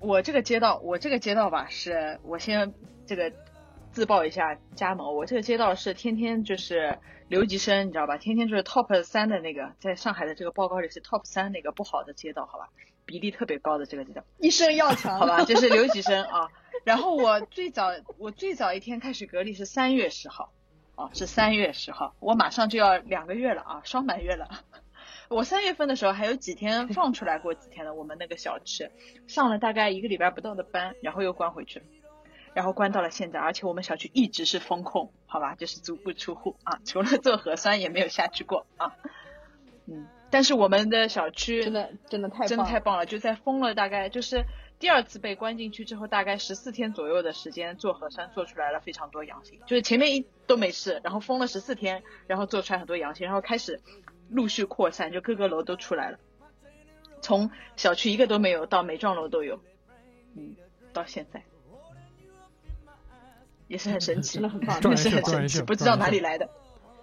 [0.00, 2.72] 我这个街道，我这个街道吧，是我先
[3.06, 3.32] 这个。
[3.94, 8.18] 自报一下加盟，我这个街道是天天就是留级生，你知道吧？
[8.18, 12.68] 天天就是 top 三的那个，在上海的这个报告里是 top 三那个不好的街道，好吧？
[13.06, 15.44] 比例特别高的这个街道，一生要强，好吧？
[15.44, 16.48] 就是留级生啊。
[16.82, 20.52] 然后我最早我最早一天开始隔离是三月十号，
[20.96, 24.48] 哦，是三月十号，我马上就要两个月了啊，双满月了。
[25.28, 28.90] 我三月份的时候还有几天放出来过几天的，我们那个小区
[29.26, 31.82] 上了大概一个礼拜不到的班，然后又关回去。
[32.52, 38.94] 然后关到了现在，而且我们小区一直是封控，好吧，就是足不出户啊，除了做核酸也没有下去过啊。
[39.86, 44.44] 嗯，但是我们的小区真的真的太真的太棒了，就在封了大概就是
[44.84, 53.80] 第二次被关进去之后，大概十四天左右的时间做核酸做出来了非常多阳性，就是前面一都没事，然后封了十四天，然后做出来很多阳性，然后开始
[54.28, 56.18] 陆续扩散，就各个楼都出来了，
[57.22, 59.58] 从小区一个都没有到每幢楼都有，
[60.36, 60.54] 嗯，
[60.92, 61.42] 到现在。
[63.68, 66.50] 也是很神奇，真的很棒，真的是很神奇，不知道哪里来的。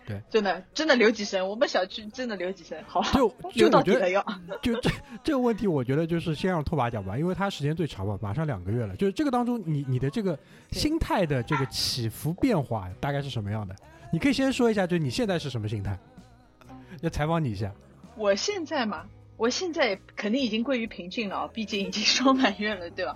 [0.05, 4.25] 对，真的真的留几声，我们小区真的留几声，好，就就 到底了要。
[4.61, 4.89] 就 这
[5.23, 8.95] 这个问题，我觉得就是先让拓跋讲吧，因为他时间最长嘛，马上两个月了。
[8.95, 10.37] 就是这个当中，你你的这个
[10.71, 13.75] 心态的这个起伏变化大概是什么样的？
[14.11, 15.97] 你可以先说一下，就你现在是什么心态？
[17.01, 17.71] 要采访你一下。
[18.15, 19.05] 我现在嘛，
[19.37, 23.15] 我现在肯定已经归于平静了，毕竟已经双满月了，对吧？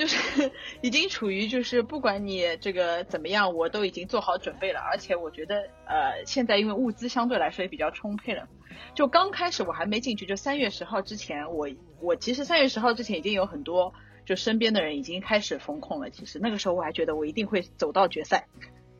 [0.00, 4.80] 就是已经处于就是不管你这个怎么样，我都已经做好准备了。
[4.80, 8.48] 而且我觉得，呃，现在因为物资相对来说也比较充沛了。
[8.94, 11.68] 就刚开始我还没进去，就三月十号之前，我
[12.00, 13.92] 我其实三月十号之前已经有很多
[14.24, 16.08] 就身边的人已经开始封控了。
[16.08, 18.48] 其实那个时候我还觉得我一定会走到决赛，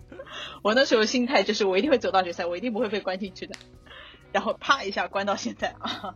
[0.60, 3.54] 我那时候心态就是我一定会走到决赛，我一定不会被关进去的。
[4.32, 6.14] 然后啪一下关到现在啊，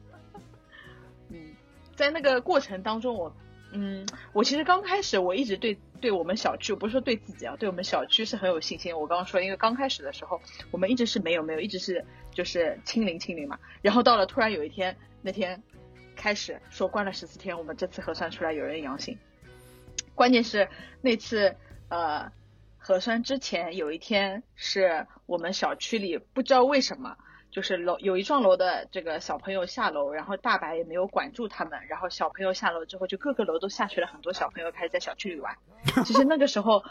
[1.32, 1.54] 嗯，
[1.96, 3.34] 在那个过程当中我。
[3.76, 8.96] 嗯，我其实刚开始我一直对对我们小区，不是说对自己啊，对我们小区是很有信心。
[8.96, 13.58] 我刚刚说，因为刚开始的时候，我们一直是没有没有，一直是就是清零清零嘛。
[13.82, 15.60] 然后到了突然有一天，那天
[16.14, 19.18] 开始说关了十四天，我们这次核酸出来有人阳性。
[20.14, 20.68] 关键是
[21.00, 21.56] 那次
[21.88, 22.30] 呃
[22.78, 27.16] 核酸之前有一天是我们小区里不知道为什么。
[27.54, 35.56] 就是楼有一幢楼的这个小朋友下楼，然后大白也没有管住他们，然后小朋友下楼之后，就各个楼都下去了很多小朋友开始在小区里玩。
[36.04, 36.82] 其实那个时候，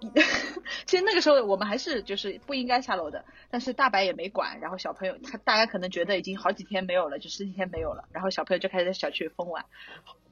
[0.84, 9.64] 其实那个时候我们还是就是不应该下楼的，但是大白也没管，然后小朋友他大家可能觉得已经好几天没有了，就十几天没有了，然后小朋友就开始在小区里疯玩，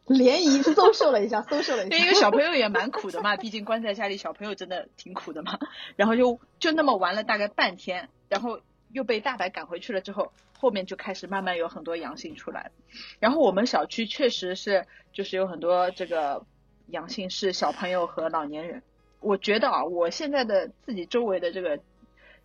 [0.04, 5.58] 联谊搜秀了一下，搜秀了一下，因为小朋友也蛮苦的嘛，毕竟关在家里，小朋友真的挺苦的嘛，
[5.96, 8.60] 然后就就那么玩了大概半天，然后。
[8.94, 12.70] 又被大白赶回去了之后，后面就开始慢慢有很多阳性出来
[13.18, 16.46] 然后我们小区确实是就是有很多这个
[16.86, 18.82] 阳性是小朋友和老年人。
[19.18, 21.80] 我觉得啊，我现在的自己周围的这个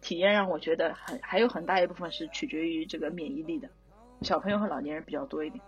[0.01, 3.69] 体验让我觉得很还有很大一部分是取决于这个免疫力的，
[4.23, 5.63] 小朋友和老年人比较多一点。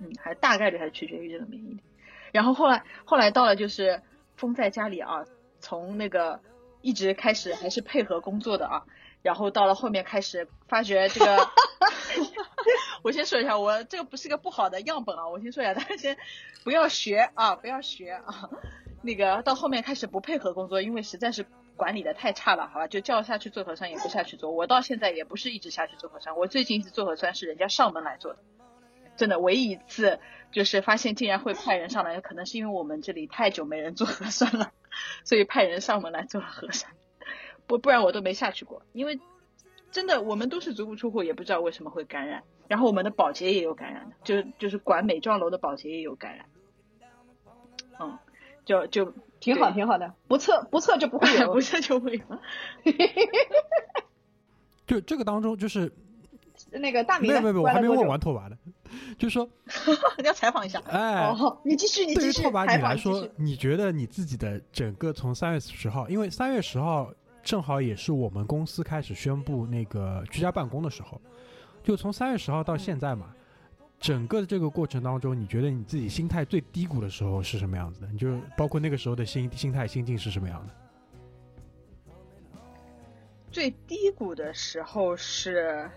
[0.00, 1.80] 嗯，还大概率还是取决于这个免疫力。
[2.30, 4.02] 然后后来后来到了就是
[4.36, 5.24] 封在家里啊，
[5.60, 6.40] 从那个。
[6.84, 8.84] 一直开始还是配合工作的啊，
[9.22, 11.48] 然后到了后面开始发觉这个，
[13.02, 16.16] 我先说一下，我这个不是个不好的样本啊，我先说一下，大家先
[16.64, 18.50] 不要学啊，不要学啊，
[19.02, 28.40] 那个到后面开始不配合工作，因为实在是管理的太差了，好吧，就叫下去做核酸也不下去做，我到现在也不是一直下去做核酸，我最近一次做核酸是人家上门来做的，
[29.16, 30.18] 真的唯一一次
[30.50, 34.72] 就是发现竟然会派人上来，可能是因为我们这里太久没人做核酸了。
[35.24, 36.92] 所以派人上门来做了核酸，
[37.72, 39.18] 不不然我都没下去过，因为
[39.90, 42.42] 真的我们都是足不出户，也不知道为什么会感染。
[42.68, 46.44] 然后我们的保洁也有感染的，就就是管美妆楼的保洁也有感染。
[47.98, 48.18] 嗯，
[48.66, 52.22] 就就挺好挺好的，不测不测就不会有， 不测就会有。
[54.86, 55.90] 就这个当中就是。
[56.70, 58.56] 那个大明，没有没有，我还没问完拓跋的，
[59.18, 59.48] 就是说
[60.22, 60.80] 要采访一下。
[60.86, 62.32] 哎，你继续，你继续。
[62.32, 67.10] 对于拓跋你来说，你觉得你自己的整个从三月十号，因为三月十号
[67.42, 71.20] 正好也是我们公司开始宣布那个居家办公的时候，
[71.82, 73.34] 就从三月十号到现在嘛，
[73.98, 78.08] 整个的这个过程当中，你觉得你自己心态最低谷的时候是什么样子的？
[78.12, 80.74] 你就包括那个时候的心心态心境是什么样的？
[83.50, 85.90] 最低谷的时候是。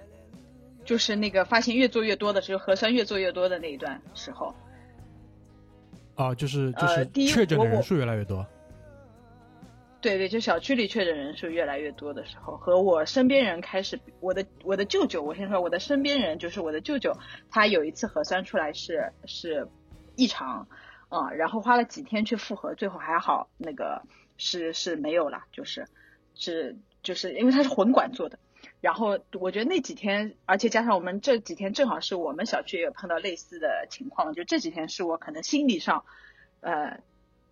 [0.83, 4.53] 就是那个发现越做越多的，就是核酸越做越多的那一段时候。
[6.13, 8.45] 啊，就是就是确诊的人数越来越多。
[10.05, 17.17] 对对，就小区里确诊人数越来越多的时候，和我身边人开始，我的我的舅舅，我先说我的身边人，就是我的舅舅，
[17.49, 19.67] 他有一次核酸出来是是
[20.15, 20.67] 异常，
[21.09, 24.03] 啊，然后花了几天去复核，最后还好，那个
[24.37, 25.87] 是是没有了，就是
[26.35, 28.37] 是就是因为他是混管做的。
[28.81, 36.05] 然后我觉得那几天，而且加上我们这几天正好是我们小区也碰到类似的情况，就这几天是我可能心理上，
[36.61, 36.99] 呃，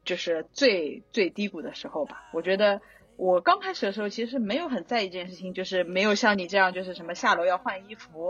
[0.03, 2.29] 就是最最低谷的时候吧。
[2.33, 2.81] 我觉得
[3.17, 8.29] 我刚开始的时候其实没有很在意这件事情，就是没有像你这样，就是什么下楼要换衣服，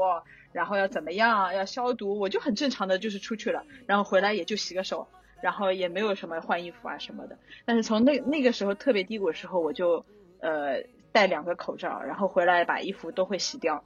[0.51, 5.07] 然后要怎么样要消毒，我就很正常的就是出去了，然后回来也就洗个手，
[5.41, 7.37] 然后也没有什么换衣服啊什么的。
[7.65, 10.05] 但是从那那个时候特别低谷的时候，我就
[10.39, 10.83] 呃。
[11.13, 13.83] 戴两个口罩，然后回来把衣服都会洗掉，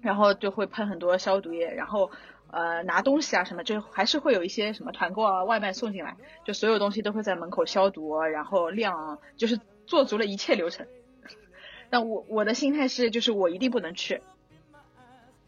[0.00, 2.10] 然后就会喷很多消毒液，然后
[2.52, 10.86] 呃拿东西啊什么，就还是会有一些什么团购啊外卖送进来，就所有东西都会在门口消毒，然后晾，就是做足了一切流程。
[11.90, 14.20] 但我我的心态是，就是我一定不能去，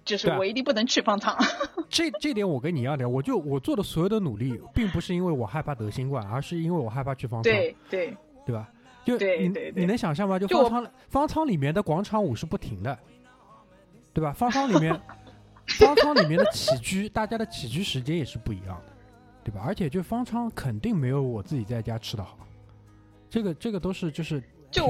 [0.04, 1.36] 就是我一定不能去方舱。
[1.88, 7.52] 这这点我跟你一样的，我就我做的所有的努力，并不是因为我害怕得新冠，而是因为我害怕去方舱。
[7.52, 8.68] 对对对吧？
[9.04, 10.38] 就你你能想象吗？
[10.38, 12.96] 就方舱方舱里面的广场舞是不停的，
[14.12, 14.32] 对吧？
[14.32, 14.98] 方舱里面
[15.66, 18.92] 方舱里面的起居，大家的起居时间也是不一样的，
[19.44, 19.62] 对吧？
[19.64, 22.38] 而且就方舱肯定没有我自己在家吃的好，
[23.30, 24.86] 这个这个都是就是就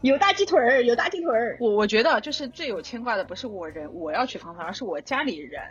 [0.00, 1.56] 有大鸡腿儿，有大鸡腿儿。
[1.60, 5.62] 我我觉得就是最有牵挂的不是我人我要去方舱，而是我家里人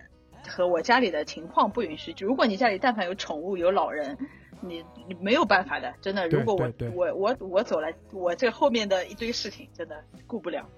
[0.47, 2.13] 和我家里的情况不允许。
[2.19, 4.17] 如果你家里但凡有宠物有老人。
[4.63, 6.27] 你你没有办法的，真的。
[6.27, 10.69] 如果我我我我走了，我这后面的一堆事情真的顾不了。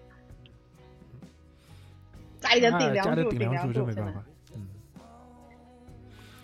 [2.43, 4.23] 加一点顶梁柱，顶梁柱真的。
[4.53, 4.67] 嗯。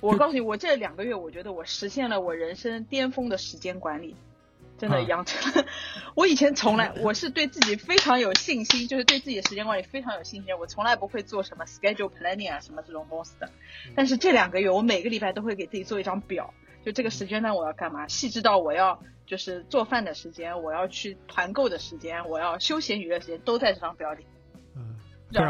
[0.02, 4.16] 我告诉你，我这两个月，我觉得我实现了我人生巅峰的时间管理，
[4.78, 5.66] 真的养成。
[6.16, 10.58] 我以前从来我是对自己非常有信心，就是对自己的时间管理非常有信心。
[10.58, 13.50] 我从来不会做什么 schedule planning 啊什么这种东西的。
[13.94, 16.54] 但是这两个月，我每个礼拜都会给自己做一张表。
[16.86, 18.08] 就这个时间段我要干嘛？
[18.08, 24.26] 细致到我要就是做饭的时间，我要去团购的时间，我要休闲娱乐时间都在这张表里。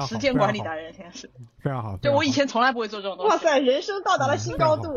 [0.07, 1.97] 时间管理达人，现在是非常好。
[1.97, 3.31] 就我以前从来不会做这种东西。
[3.31, 4.93] 哇塞，人生到达了新高度。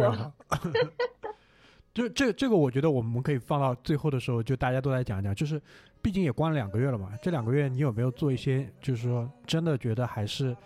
[1.95, 5.35] 就这这个，我觉得我们可以放到最后的时候，就大家都来讲一讲。
[5.35, 5.61] 就是
[6.01, 10.57] 毕竟也关了两个月了嘛，这两个月你有没有做一些，就是说真的觉得还是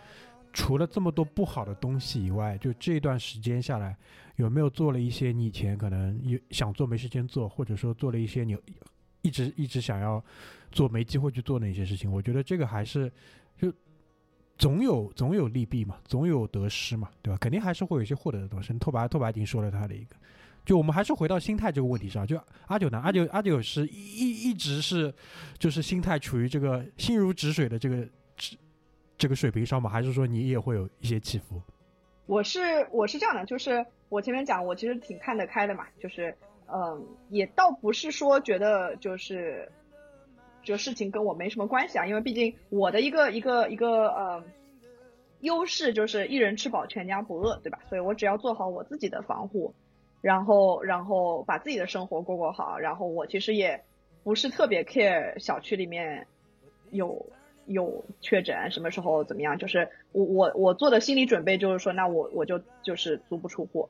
[0.52, 3.96] 除了这么多不好的东西以外，就这段时间下来。
[4.36, 8.54] 有没有做了一些你以前可能有想做没时间做，或者说做了一些你
[9.22, 10.22] 一直一直想要
[10.70, 12.12] 做没机会去做的一些事情？
[12.12, 13.14] 我觉得这个还是就
[14.58, 17.38] 总有总有利弊嘛，总有得失嘛，对吧？
[17.40, 18.72] 肯定还是会有一些获得的东西。
[18.78, 20.16] 拓跋拓跋已经说了他的一个，
[20.64, 22.26] 就我们还是回到心态这个问题上。
[22.26, 25.14] 就阿九呢，阿九阿九是一一直是
[25.58, 28.08] 就是心态处于这个心如止水的这个
[29.18, 29.90] 这个水平上吗？
[29.90, 31.60] 还是说你也会有一些起伏？
[32.26, 36.34] 我是我是这样的，就是我前面讲，我其实挺看得开的嘛，就是
[36.66, 39.70] 嗯，也倒不是说觉得就是
[40.66, 44.44] 就事情跟我没什么关系啊，因为毕竟我的一个一个一个呃
[45.40, 47.78] 优势就是一人吃饱全家不饿，对吧？
[47.88, 49.72] 所以我只要做好我自己的防护，
[50.20, 53.80] 然后然后把自己的生活过过好，然后我其实也
[54.24, 56.26] 不是特别 care 小区里面
[56.90, 57.24] 有
[57.66, 63.88] 有确诊什么时候怎么样，就是我我我做的心理准备就是说，那我我就就是足不出户，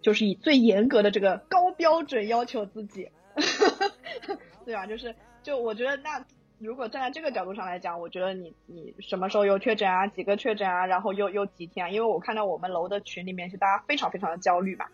[0.00, 3.10] 就是以最严格的这个高标准要求自己，
[4.64, 4.86] 对吧？
[4.86, 5.14] 就是
[5.44, 6.24] 就我觉得那。
[6.60, 10.06] 如果站在这个角度上来讲，我觉得你你什么时候有确诊啊？
[10.06, 10.86] 几个确诊啊？
[10.86, 11.92] 然后又又几天？
[11.92, 14.86] 因为我看到我们楼的群里面是大家非常非常的焦虑嘛，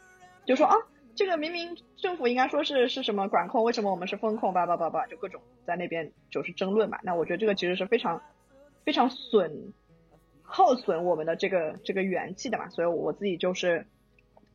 [0.46, 0.74] 就说啊，
[1.14, 4.54] 这个明明政府应该说是是什么管控，为什么我们是风控？
[4.54, 6.98] 叭叭叭叭，就各种在那边就是争论嘛。
[7.02, 8.22] 那我觉得这个其实是非常
[8.84, 9.74] 非常损
[10.42, 12.70] 耗损我们的这个这个元气的嘛。
[12.70, 13.86] 所以我自己就是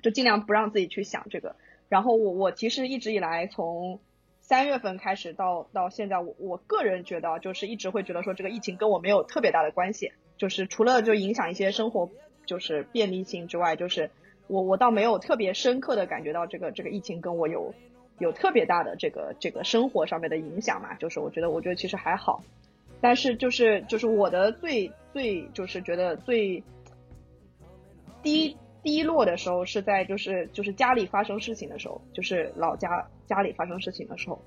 [0.01, 1.55] 就尽量不让自己去想这个。
[1.87, 4.01] 然后我我其实一直以来从。
[4.47, 12.11] 三月份开始到到现在，我我个人觉得就是一直会觉得说这个疫情跟我没有特别大的关系，就是除了就影响一些生活
[12.45, 14.11] 就是便利性之外，就是
[14.45, 17.73] 我我倒没有特别深刻的感觉到这个这个疫情跟我有
[18.19, 22.43] 有特别大的这个这个生活上面的影响嘛，就是我觉得我觉得其实还好，
[23.01, 26.63] 但是就是就是我的最最就是觉得最
[28.21, 33.05] 低低落的时候是在就是就是家里发生事情的时候，就是老家。
[33.27, 34.39] 家里发生事情的时候，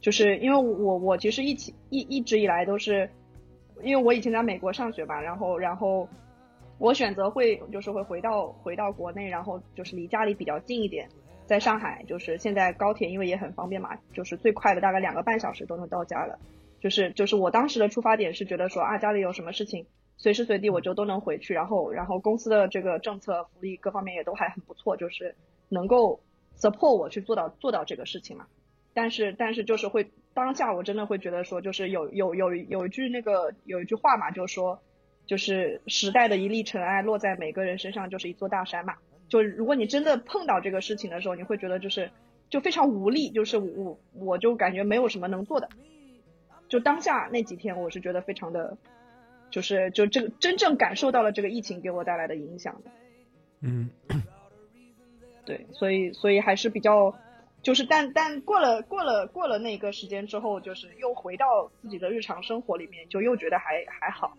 [0.00, 3.10] 就是因为我我其实一起一一直以来都是，
[3.82, 6.08] 因为我以前在美国上学吧，然后然后
[6.78, 11.06] 我选择会就是会回到回到国内，然后就是离家里比较近一点，
[11.44, 16.38] 在上海就是现在高铁因为也很方便嘛，就是最快的大概两个半小时都能到家了，
[16.80, 19.84] 就是就是我当时的出发点是觉得说啊家里有什么事情
[20.16, 25.34] 随时随地我就都能回去，然后然后公司的这个政策福利各方面也都还很不错，就是
[25.68, 26.20] 能够。
[26.56, 28.46] support 我去做到做到这个事情嘛，
[28.92, 34.78] 但是但是就是会当下我真的会觉得说就是有有有有一句那个有一句话嘛，就是说
[35.26, 38.94] 就是时代的一粒尘埃落在每个人身上就是一座大山嘛，
[39.28, 42.08] 就如果你真的碰到这个事情的时候，你会觉得就是
[42.50, 45.68] 就非常无力，就是我我就感觉没有什么能做的，
[46.68, 48.78] 就当下那几天我是觉得非常的，
[49.54, 52.90] 就是就这个真正感受到了这个疫情给我带来的影响的，
[53.60, 53.88] 嗯。
[55.44, 57.14] 对，所以所以还是比较，
[57.62, 64.36] 就是但但过了过了过了那个时间之后，就是又回到自己的日常生活里面，就又觉得还还好，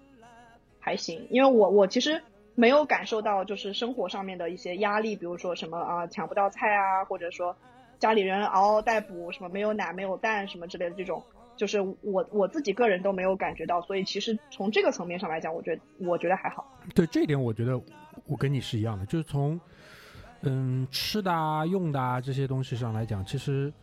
[0.82, 1.26] 还行。
[1.30, 2.22] 因为我我其实
[2.56, 7.56] 没有感受到就是生活上面的一些压力，比如说什么啊抢不到菜啊，或者说
[8.00, 11.24] 家里人嗷嗷待哺，什么没有奶没有蛋什么之类的这种，
[11.56, 13.82] 就是我我自己个人都没有感觉到。
[13.82, 16.66] 所以其实从这个层面上来讲，我觉得我觉得还好。
[16.94, 17.80] 对这一点，我觉得
[18.26, 19.60] 我跟你是一样的，就是从。
[20.48, 23.74] 嗯，吃的啊、用的啊这些东西上来讲，其实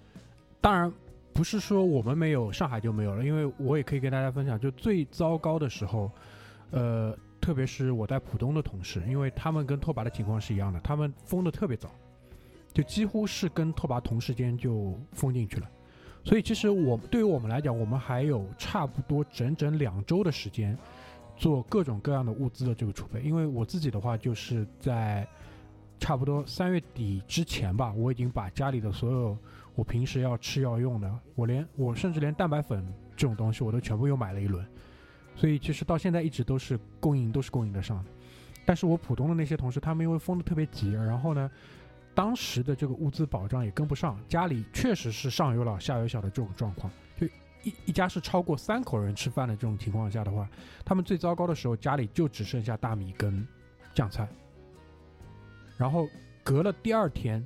[0.60, 0.92] 当然
[1.32, 3.24] 不是说我们没有，上海就没有了。
[3.24, 6.08] 因为我也可以跟大家分享，就最糟糕的时候，
[6.70, 11.90] 呃，特别是我在浦东的同事，因为他们跟拓跋的情况是一样的，他们封的特别早，
[12.72, 15.68] 就几乎是跟拓跋同时间就封进去了。
[16.24, 20.76] 所以其实我对于我们来讲，我们还有差不多整整两周的时间
[21.36, 23.20] 做各种各样的物资的这个储备。
[23.22, 25.26] 因为我自己的话，就是在。
[26.00, 29.38] 差不多三月底之前吧，我已经把家里的所有
[29.76, 32.84] 我平时要吃要用的，我连我甚至连蛋白粉
[33.16, 34.66] 这种东西我都全部又买了一轮，
[35.36, 38.10] 所以其实到现在一直都是供应都是供应得上的。
[38.66, 41.48] 但是我普通的那些同事，他们因为封的特别急，然后呢，
[42.14, 47.26] 当时的这个物资保障也跟不上，家里确实是上有老下有小的这种状况，就
[47.62, 50.48] 一一家是超过三口人吃饭的这种情况下的话，
[50.84, 53.46] 他们最糟糕的时候家里就只剩下大米跟
[53.94, 54.28] 酱菜。
[55.78, 56.06] 然后
[56.44, 57.44] 隔了第二天，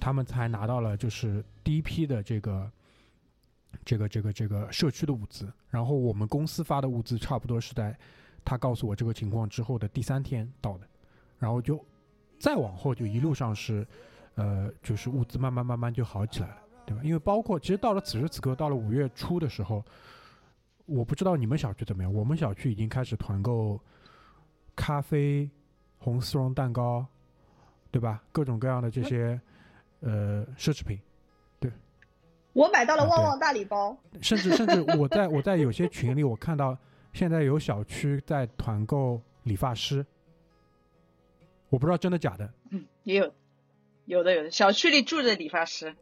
[0.00, 2.72] 他们才拿到了就是第一批的这个
[3.84, 5.52] 这个这个这个社区的物资。
[5.68, 7.96] 然后我们公司发的物资差不多是在
[8.44, 10.88] 他告诉我这个情况之后的第三天到的。
[11.38, 11.84] 然后就
[12.38, 13.86] 再往后就一路上是
[14.34, 17.02] 呃就是物资慢慢慢慢就好起来了，对吧？
[17.02, 19.84] 因为包括其实到了此时此刻，到了五月初的时候，
[20.86, 23.80] 我不知道你们小区怎么样，我们小区已经开始团购
[24.76, 25.50] 咖啡、
[25.98, 27.06] 红丝绒蛋糕。
[27.90, 28.22] 对吧？
[28.32, 29.40] 各种各样的这些，
[30.00, 31.00] 呃，奢侈品，
[31.58, 31.72] 对。
[32.52, 33.96] 我买到了旺旺大礼包。
[34.20, 36.76] 甚至甚至，我在我在有些群里，我看到
[37.14, 40.04] 现在有小区在团购理发师，
[41.70, 42.52] 我不知道真的假的。
[42.70, 43.32] 嗯，也有，
[44.06, 45.94] 有的有的，小区里住着理发师。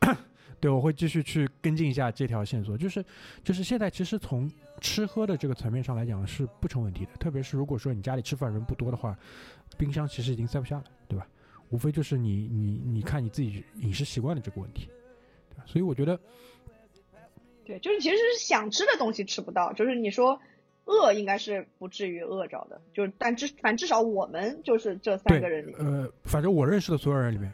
[0.60, 2.76] 对，我会继续去跟进一下这条线索。
[2.76, 3.04] 就是
[3.42, 4.50] 就是现在，其实从
[4.80, 9.16] 吃喝的这个层面上来讲是不成问题的，特别是如果说你家里吃饭人不多的话。
[9.78, 11.26] 冰箱其实已经塞不下了，对吧？
[11.70, 14.90] 无非就是你你你看你自己饮食习惯的这个问题，
[15.48, 15.62] 对吧？
[15.64, 16.20] 所以我觉得，
[17.64, 20.38] 对，就是其实是想吃的东西吃不到，就是你说
[20.90, 27.52] 饿应该是不至于饿着的，就是但至反至少我们就是这三个人里，呃，反正我认识的所有人里面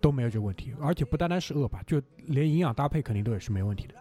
[0.00, 3.94] 都没有这个问题，而且不单单是饿吧，就连营养搭配肯定都也是没问题的。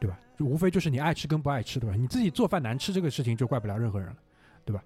[0.00, 0.16] 对吧？
[0.38, 1.96] 就无非就是你爱吃跟不爱吃，对吧？
[1.96, 4.16] 你自己做饭难吃这个事情就怪不了任何人了，
[4.64, 4.84] 对吧？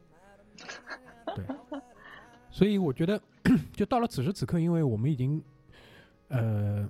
[1.36, 1.44] 对，
[2.50, 3.20] 所以我觉得，
[3.74, 5.42] 就到了此时此刻，因为我们已经，
[6.28, 6.88] 呃，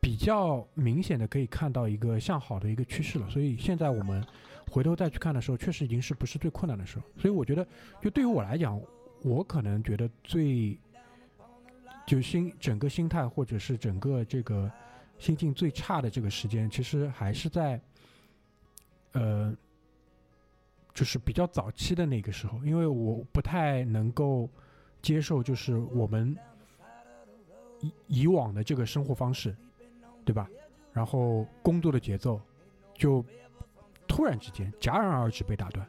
[0.00, 4.24] 比较明显的可以看到一个向好的一个趋势了，所以现在我们
[4.70, 7.04] 回头再去看的时候，确实已经是不是最困难的时候。
[7.16, 7.66] 所以我觉得，
[8.00, 8.80] 就对于我来讲，
[9.22, 10.78] 我可能觉得最，
[12.06, 14.70] 就心整个心态或者是整个这个。
[15.16, 17.80] 心境最差的这个时间，其实还是在，
[19.12, 19.56] 呃，
[20.92, 24.50] 就是比较早期的那个时候，因为我不太能够
[25.00, 26.36] 接受，就是我们
[27.80, 29.54] 以以往的这个生活方式，
[30.24, 30.50] 对吧？
[30.92, 32.40] 然后工作的节奏
[32.92, 33.24] 就
[34.06, 35.86] 突然之间戛然而止被打断，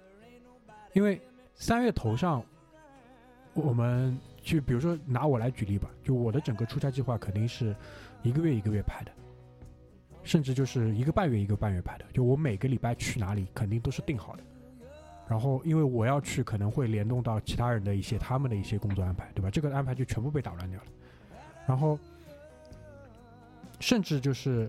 [0.93, 1.22] 因为
[1.53, 2.43] 三月头上，
[3.53, 7.76] 我们就比如说拿我来举例吧，就我的整个出差计划肯定是
[8.24, 9.11] 一个月一个月排的。
[10.24, 14.43] 甚至就是一个半月一个半月排的，就我每个礼拜去哪里肯定都是定好的。
[15.28, 19.51] 然后因为我要去，可能会联动到其他人的一些他们的一些工作安排，对吧？
[19.51, 20.88] 这个安排就全部被打乱掉了。
[21.68, 21.99] 然后，
[23.80, 24.68] 甚至就是，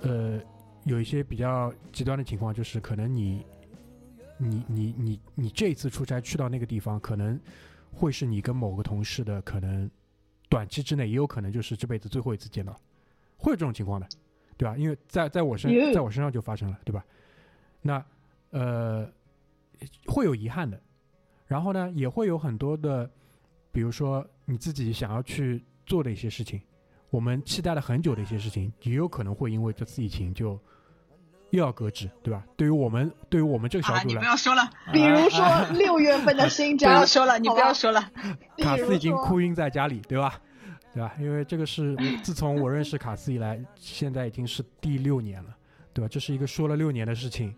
[0.00, 0.40] 呃，
[0.84, 3.44] 有一些比较极端的情况，就是可能你，
[4.38, 7.38] 你你你你这一次出差去到那个地方，可能
[7.92, 9.90] 会是你跟某个同事的可能
[10.48, 12.78] 短期之内，也有可能就是这辈子最后一次见到，
[13.36, 14.06] 会有这种情况的。
[14.54, 14.76] 对吧？
[14.76, 17.04] 因为在在我身，在我身上就发生了，对吧？
[17.80, 18.04] 那
[18.50, 19.10] 呃，
[20.06, 20.80] 会有遗憾的。
[21.46, 23.10] 然后呢，也会有很多的，
[23.72, 26.60] 比如说你自己想要去做的一些事情，
[27.12, 30.58] 我们期待了很久的一些事情，也有可能会因为这次疫情就
[31.50, 32.42] 又要搁置，对吧？
[32.56, 34.70] 对于我们，对于我们这个小组来，你不要说了。
[34.94, 35.46] 比如说
[35.76, 38.10] 六月份的新 不要说了，你不要说了。
[38.56, 40.40] 卡斯已经哭晕在家里，对吧？
[40.94, 41.12] 对吧？
[41.20, 45.54] 因为这个是自从我认识卡斯以来，现在已经是第六年了，
[45.92, 46.08] 对吧？
[46.08, 47.54] 这是一个说了六年的事情，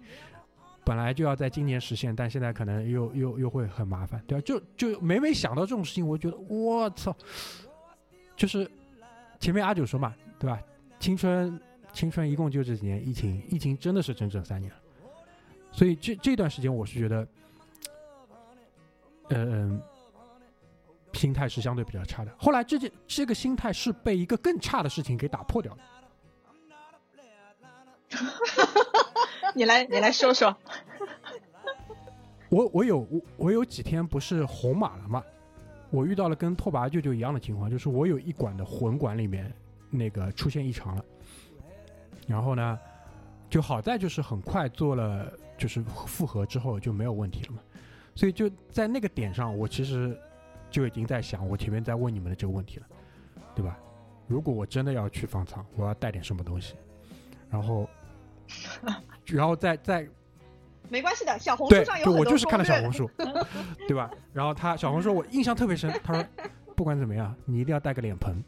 [0.83, 4.43] 本来就要在今年实现，但现在可能又又又会很麻烦，对吧？
[4.45, 7.17] 就就每每想到这种事情，我觉得我操，
[8.37, 8.69] 就是
[9.45, 10.59] 前面阿九说嘛，对吧？
[10.99, 11.61] 青春
[11.93, 14.79] 青春一共就这几年，疫情疫情真的是整整三年了，
[15.71, 17.29] 所以这这段时间我是觉得，
[19.29, 19.83] 嗯。
[21.13, 22.35] 心态是相对比较差的。
[22.37, 25.81] 后来这件这个心态是被一个更差的事情给打破掉了。
[29.55, 30.57] 你来，你来说说。
[32.49, 35.23] 我我有我我有几天不是红码了吗？
[35.95, 39.53] 我遇到了跟拓跋舅舅一样的情况，就是我有一管的魂管里面
[39.91, 41.05] 那个出现异常了。
[42.27, 42.79] 然后呢，
[43.49, 47.59] 就好在就是很快做了就是复合之后就没有问题了嘛。
[48.15, 50.19] 所以就在那个点上，我其实。
[50.71, 52.87] 就已经在想我前面在问你们的这个问题了，
[53.55, 53.79] 对吧？
[54.27, 56.75] 如果我真的要去方舱，我要带点什么东西？
[57.49, 57.89] 然后，
[59.27, 60.09] 然后再再，
[60.89, 63.11] 没关系的，小红书上有对，我就是看了小红书，
[63.89, 64.11] 对吧？
[64.33, 66.25] 然后他小红书我印象特别深，他说
[66.77, 68.43] 不管怎么样，你一定要带个脸盆，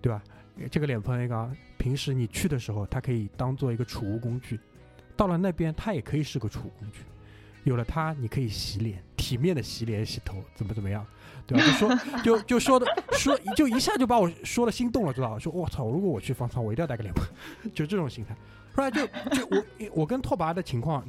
[0.00, 0.22] 对吧？
[0.70, 4.60] 这个脸盆一个，平时你去的时候，它可以当做一个储物工具，
[5.16, 7.00] 到了那边它也可以是个储物工具。
[7.64, 11.06] 有了它，你可以洗脸，体面的洗脸洗头，怎么怎么样，
[11.46, 11.64] 对吧？
[11.64, 15.38] 就说就就说的说，就一下就把我说了心动了，知道吧？
[15.38, 17.24] 说我操，如果我去方舱，我一定要带个脸盆，
[17.72, 18.36] 就这种心态。
[18.74, 19.64] 后来就就我
[19.94, 21.06] 我跟拓跋的情况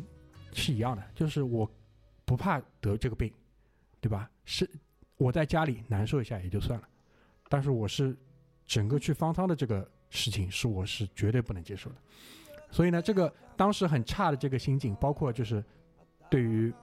[0.54, 1.70] 是一样的，就是我
[2.26, 3.32] 不怕得这个病，
[4.00, 4.30] 对吧？
[4.46, 4.70] 是
[5.18, 6.88] 我在家里难受一下也就算了，
[7.50, 8.16] 但是我是
[8.66, 11.96] 整个去方舱的这个事情是我是绝对不能接受的。
[12.72, 15.64] 所以呢，这个当时很差的这个心境，包括就是。
[16.30, 16.74] 对于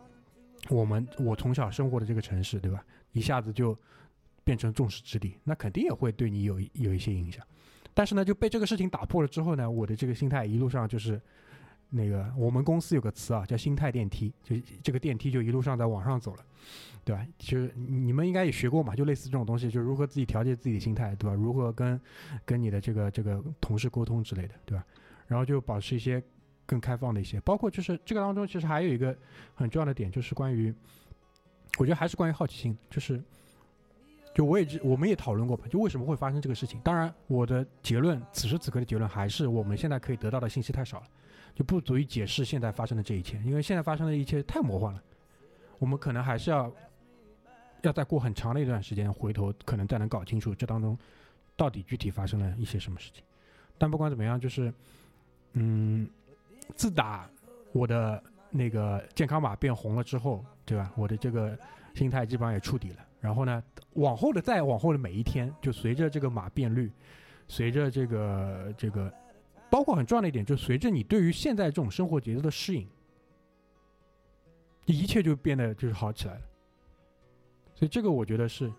[0.68, 2.84] 我们我从小生活的这个城市，对吧？
[3.10, 3.76] 一下子就
[4.44, 7.44] 变成众矢之的，那肯定也会对你有有一些影响。
[7.94, 11.20] 但是呢，就被这个事情打破了之后呢，我的这个心态一路上就是
[11.88, 16.44] 那个我们公司有个词啊，叫心态电梯，就这个电梯就一路上在往上走了，
[17.04, 17.26] 对吧？
[17.38, 21.34] 就是你们应该也学过嘛，就类似这种东西，就如何自己调节自己的心态，对吧？
[21.34, 22.00] 如何跟
[22.44, 24.84] 跟你的这个这个同事沟通之类的，对吧？
[25.26, 26.22] 然后就保持一些。
[26.66, 29.12] 更开放的一些，包括就是这个当中，其实还有一个
[29.56, 30.72] 很重要的点，就是关于，
[31.78, 33.20] 我觉得还是关于好奇心，就是，
[34.34, 36.80] 就我也我们也讨论过吧，就为什么会发生这个事情。
[36.80, 41.06] 当然，我的结论，此时此刻的结论还是我们现在可以得到的信息太少了，
[41.54, 45.02] 就不足以解释现在发生的这一切，因为现在发生的一切太魔幻了，
[45.78, 46.72] 我们可能还是要，
[47.82, 50.96] 要再过很长的一段时间，回头可能再能搞清楚这当中
[51.56, 53.22] 到底具体发生了一些什么事情。
[53.78, 54.72] 但不管怎么样，就是，
[55.54, 56.08] 嗯。
[56.76, 57.28] 自打
[57.72, 60.88] 我的那个健康码变红了之后，对吧？
[60.94, 61.58] 我的这个
[61.96, 63.04] 心态基本上也触底了。
[63.20, 63.62] 然后呢，
[63.94, 66.90] 往后的再往后的每一天，就随着这个码变绿，
[67.48, 69.12] 随着这个这个
[69.70, 72.88] 包括很重要的一点，就随着你对于现在这种生活节奏的适应，
[74.86, 76.40] 一切就变得就是好起来了。
[77.74, 78.72] 所以这个我觉得是，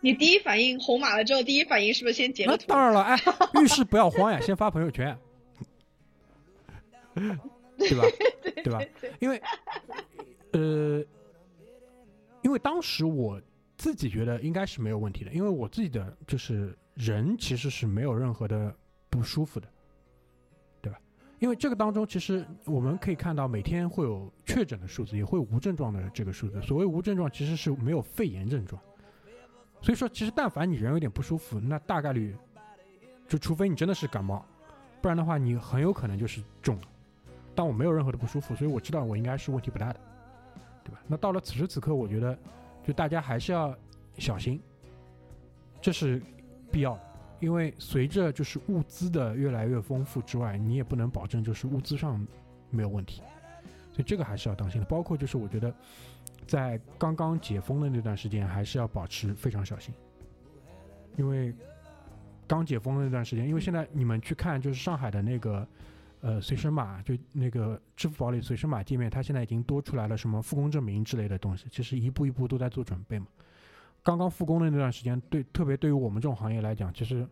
[0.00, 2.66] 你第一反应红码了之后，第一反应是不是先截那个图？
[2.68, 3.16] 当然了，哎，
[3.62, 5.16] 遇事不要慌呀，先发朋友圈，
[7.14, 8.04] 对吧？
[8.62, 8.80] 对吧？
[9.18, 9.42] 因为，
[10.52, 11.04] 呃，
[12.42, 13.40] 因为当时我
[13.82, 18.72] 自己觉得应该是没有问题的，因为我自己的就是人其实是没有任何的
[19.10, 19.68] 不舒服的，
[20.80, 21.00] 对吧？
[21.40, 26.62] 因为这个当中其实我们可以看到每天会有确诊的数字，也会无症状的这个数字。
[26.62, 28.80] 所谓无症状，其实是没有肺炎症状。
[29.80, 32.36] 所以说，其实但凡你人有点不舒服，那大概率
[33.26, 34.46] 就除非你真的是感冒，
[35.00, 36.82] 不然的话你很有可能就是中了。
[37.52, 40.00] 但我没有任何的不舒服，所以我知道我应该是问题不大的，
[40.84, 41.00] 对吧？
[41.08, 42.38] 那到了此时此刻，我觉得
[42.84, 43.76] 就大家还是要
[44.18, 44.60] 小心，
[45.80, 46.22] 这是
[46.70, 47.02] 必要的，
[47.40, 52.26] 因为随着就是物资的越来越丰富之外，你也不能保证就是物资上
[52.70, 53.22] 没有问题，
[53.92, 54.86] 所以这个还是要当心的。
[54.86, 55.72] 包括就是我觉得
[56.46, 59.94] 在刚刚解封的那段时间，还是要保持非常小心，
[61.16, 61.54] 因为
[62.46, 65.66] 刚解封的那段时间，因为现在你们去看就是上海的那个。
[66.22, 73.26] 呃，随身码就那个支付宝里随身码界面，它现在已经多出来了什么复工证明之类的东西，其实一步一步都在做准备嘛。
[74.04, 77.26] 刚刚复工的那段时间，对特别对于我们这种行业来讲，其实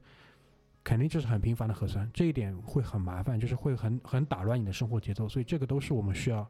[0.82, 6.44] 肯定就是很频繁的核酸，这一点会很麻烦，就是会很很打乱你的生活节奏，所以这个都是我们需要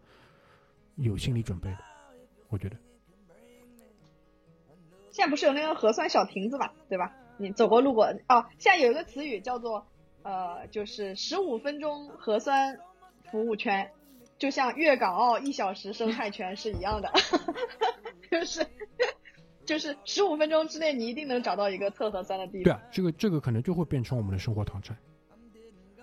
[0.97, 1.79] 有心理准备的，
[2.49, 2.77] 我觉得。
[5.11, 7.13] 现在不是有那个核酸小亭子嘛，对吧？
[7.37, 9.87] 你走过路过哦，现在有一个词语叫做
[10.23, 12.79] 呃，就是十五分钟核酸
[13.31, 13.91] 服务圈，
[14.39, 17.11] 就像粤港澳一小时生态圈是一样的，
[18.31, 18.67] 就是
[19.65, 22.65] 就是十五分钟之内你一定能找到一个测核酸的地方。
[22.65, 24.97] 对啊，这个这个可能就会变成我们的生活常态。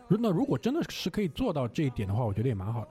[0.09, 2.87] 那如果真的是可以做到这一点的话，我觉得也蛮好的。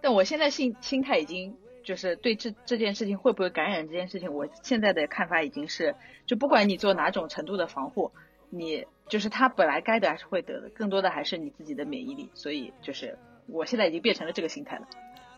[0.00, 8.12] 但我现在心心态已经就是对这这件事情会不会感染这件事情，我现在的看法已经是，就不管你做哪种程度的防护，
[8.50, 12.28] 你就是他本来该得还是会得的，更多的还是你自己的免疫力。
[12.34, 14.86] 所以就是我现在已经变成了这个心态了。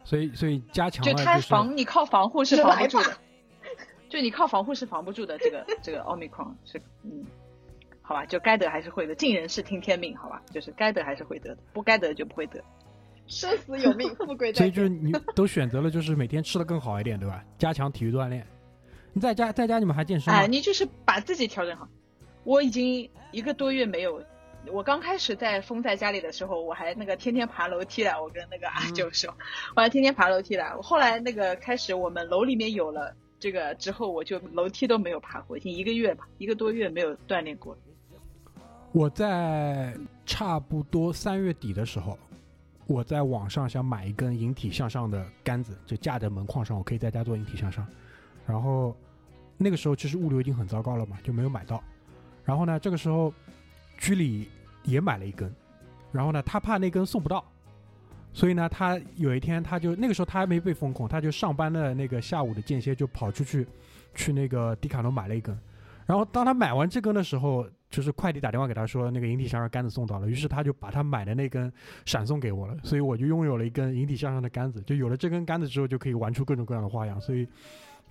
[0.05, 3.17] 所以所以加强了就它是防你靠防护是防不住的，
[4.09, 5.39] 就你靠防护是防不住的。
[5.39, 7.25] 这个这个奥密克戎是嗯，
[8.01, 12.63] 好吧，就该得还是会得，尽人事听天命，好吧，就是该得还是会得的，不该得就不会得。
[13.29, 14.89] 生死有命，富贵在所以就是。
[14.89, 17.43] 你 都选择了，就是每天吃的更好一点，对吧？
[17.57, 18.45] 加强体育锻炼。
[19.13, 20.41] 你在家在家你们还健身吗？
[20.41, 21.89] 哎，你就是把自己调整好。
[22.45, 24.23] 我已经一个多月没有，
[24.73, 28.19] 我刚开始在封在家里的时候，我还那个天天爬楼梯来。
[28.21, 29.33] 我跟那个阿嗯九说，
[29.77, 30.75] 我还天天爬楼梯来。
[30.75, 37.77] 我后来那个开始我们楼里面有了这个之后，我就楼梯都没有爬过，已经一个月吧，一个多月没有锻炼过。
[38.93, 42.19] 我在差不多三月底的时候，
[42.87, 47.87] 我在网上想买一根引体向上的杆子，就架在门框上，我可以在家做引体向上。
[48.47, 48.95] 然后
[49.57, 51.83] 那个时候其实物流已经很糟糕了嘛，就没有买到。
[52.45, 53.33] 然后呢，这个时候
[53.99, 54.49] 居里
[54.85, 55.53] 也买了一根，
[56.11, 57.45] 然后呢，他怕那根送不到，
[58.33, 63.67] 所以呢，他有一天他就那个时候他还没被封控，他就上班的那个下午的间歇就跑出去
[64.15, 65.57] 去那个迪卡侬买了一根。
[66.05, 71.73] 然后当他买完这根的时候，就是快递打电话给他说那个引体向上杆子送到了，于是他就把他买的那根
[72.05, 74.83] 闪送给我了，所以我就拥有了一根引体向上的杆子。
[74.83, 77.21] 就有了这根杆子之后，就可以玩出各种各样的花样。
[77.21, 77.47] 所以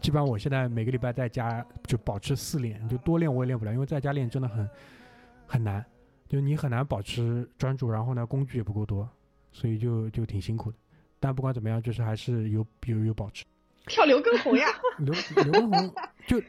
[0.02, 4.68] 基本上我现在每个礼拜在家就保持四练，就多练我也练不了，因为在家练真的很
[5.46, 5.86] 很难，
[6.28, 9.08] 就你很难保持专注，然后呢工具也不够多，
[9.52, 10.78] 所以就就挺辛苦的。
[11.20, 13.46] 但不管怎么样，就是还是有有有保持。
[13.86, 15.94] 跳刘畊宏呀， 刘刘畊宏
[16.28, 16.42] 就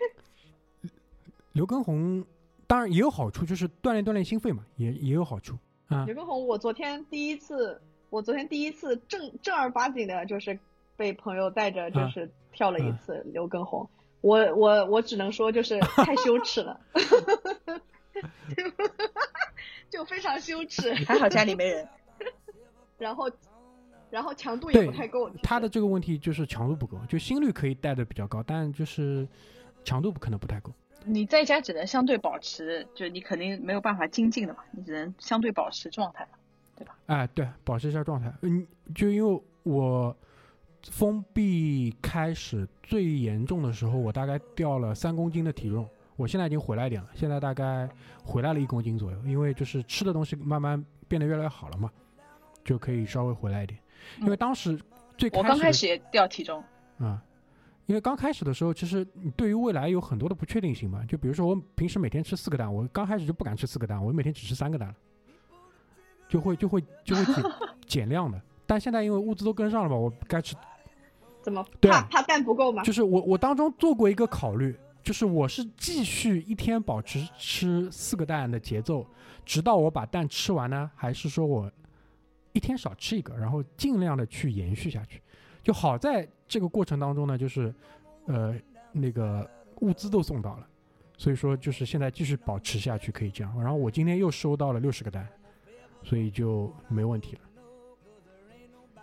[1.53, 2.24] 刘畊宏，
[2.66, 6.14] 当然也有好处，就是锻炼锻炼心肺嘛，也也有好处啊刘。
[6.14, 7.78] 畊宏，我昨天第一次，
[8.09, 10.59] 我昨天第一次正正儿八经的，就是
[10.97, 13.88] 被朋友带着，就是跳了一次刘畊宏。
[14.20, 16.80] 我我我只能说，就是太羞耻了，
[19.90, 20.95] 就非常羞耻。
[21.05, 21.88] 还好家里没人。
[22.99, 23.28] 然后，
[24.11, 25.28] 然后强度也不太够。
[25.43, 29.26] 他的这个问题就是强度不够，就心率可以带的比较高，但就是
[29.84, 30.70] 强度不可能不太够。
[31.05, 36.28] 你在家只能相对保持，就你肯定没有办法精进的嘛，你只能相对保持状态。
[36.76, 38.32] 对吧哎，对，保持一下状态。
[38.43, 38.64] 嗯，
[38.95, 40.16] 就因为我
[40.91, 47.89] 封闭开始最严重的时候，我大概掉了三公斤的体重，我现在已经回来一点了，现在大概
[48.24, 51.91] 回来了一公斤左右，因为就是吃的东西慢慢变得越来越好了嘛，
[52.64, 53.78] 就可以稍微回来一点。
[54.20, 54.78] 因为当时
[55.16, 56.62] 最开始的我刚开始也掉体重，
[56.99, 57.22] 啊、
[57.87, 61.05] 因为刚开始的时候，其实你对于未来有很多的不确定性嘛。
[61.07, 64.95] 就比如说我平时每天吃四个蛋，我刚开始就不敢吃四个蛋，我每天只吃三个蛋了，
[66.28, 67.45] 就会就会就会减
[67.87, 68.41] 减量的。
[68.66, 70.57] 但现在因为物资都跟上了嘛，我该吃
[71.43, 72.82] 怎么对怕怕蛋不够吗？
[72.82, 79.07] 就是我我当中做过一个考虑，就是我是继续一天保持吃四个蛋的节奏，
[79.45, 81.70] 直到我把蛋吃完呢，还是说我
[82.53, 85.20] 一天少吃一个，然后尽量的去延续下去。
[85.62, 87.74] 就好在这个过程当中呢，就是
[88.26, 88.55] 呃
[88.93, 89.49] 那个
[89.80, 90.66] 物资都送到了，
[91.16, 93.61] 所以说就是现在继续保持下去可以这样。
[93.61, 95.26] 然后我今天又收到了六十个蛋，
[96.03, 97.40] 所以就没问题了。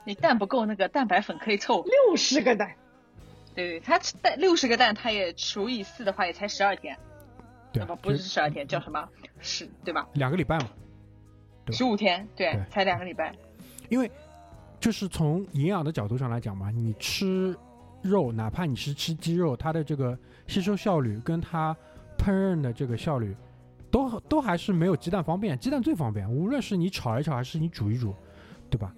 [0.10, 1.84] 你蛋不够，那个蛋白粉可以凑。
[1.84, 2.74] 六十个蛋，
[3.54, 6.98] 对，他吃蛋六十个蛋，他也除以四的话，也才十二天。
[7.72, 9.08] 对吧不，不是十二天，叫什么？
[9.40, 10.10] 十对吧？
[10.14, 10.68] 两个礼拜嘛，
[11.72, 13.32] 十五天，对对，才两个礼拜。
[13.90, 14.10] 因为
[14.80, 17.56] 就是从营养的角度上来讲嘛，你吃
[18.02, 21.72] 肉，哪怕你是吃鸡肉，它的这个吸收效率跟它
[22.18, 23.36] 烹饪的这个效率，
[23.92, 25.56] 都都还是没有鸡蛋方便。
[25.60, 28.16] 鸡蛋最方便，无论是你炒一炒还是你煮一煮，
[28.72, 28.92] 对吧？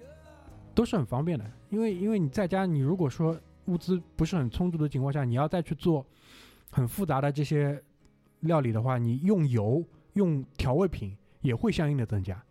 [0.74, 1.44] 都是很方便的。
[1.70, 6.04] 因为因为你在家，你如果说物资不是很充足的情况下，你要再去做
[6.70, 7.82] 很复杂的这些
[8.40, 12.42] 料理的话，你用油、用调味品也会相应的增加，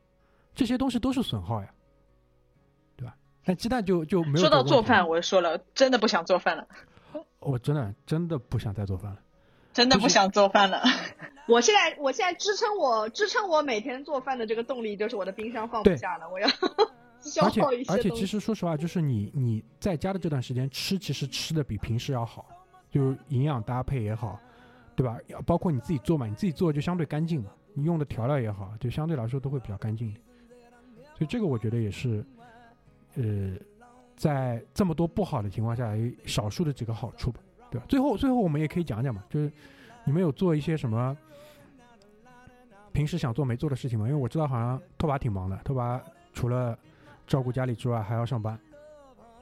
[0.56, 1.74] 这些东西都是损耗呀。
[2.96, 6.68] 对吧但鸡蛋就就没有说到做饭，我就说了，真的不想做饭了，
[7.40, 9.20] 我真的真的不想再做饭了。
[9.74, 10.84] 真的不想做饭了。
[11.48, 16.48] 我现在我现在支撑我支撑我每天做饭的这个动力就是我的冰箱放不下了，我要
[17.22, 18.10] 消而且耗一些而且。
[18.12, 22.46] 其实说实话，就是你你在家的这段时间吃，其实吃的比平时要好，
[22.90, 24.40] 就是营养搭配也好，
[24.96, 25.18] 对吧？
[25.46, 30.22] 包括你自己做嘛，你自己做就相对干净嘛，你用的调料也好，就相对来说都会比较干净一点。
[31.16, 32.26] 所以这个我觉得也是，
[33.16, 33.56] 呃，
[34.16, 37.86] 在这么多不好的情况下，有少数的几个好处吧，对吧？
[37.88, 39.52] 最后最后我们也可以讲讲嘛，就是
[40.04, 41.16] 你们有做一些什么
[42.92, 44.08] 平时想做没做的事情吗？
[44.08, 46.02] 因为我知道好像拓跋挺忙的，拓跋
[46.34, 46.78] 除了
[47.32, 48.60] 照顾家里之外还要上班，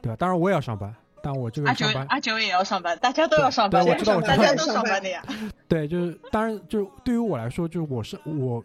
[0.00, 0.14] 对吧？
[0.14, 5.20] 当然我也要上班，但我这个阿九上班，阿九也要上班，大家都要上班呀，对我知道我知道大家都上班的呀。
[5.66, 8.62] 对，就是当然就对于我来说，就是我是我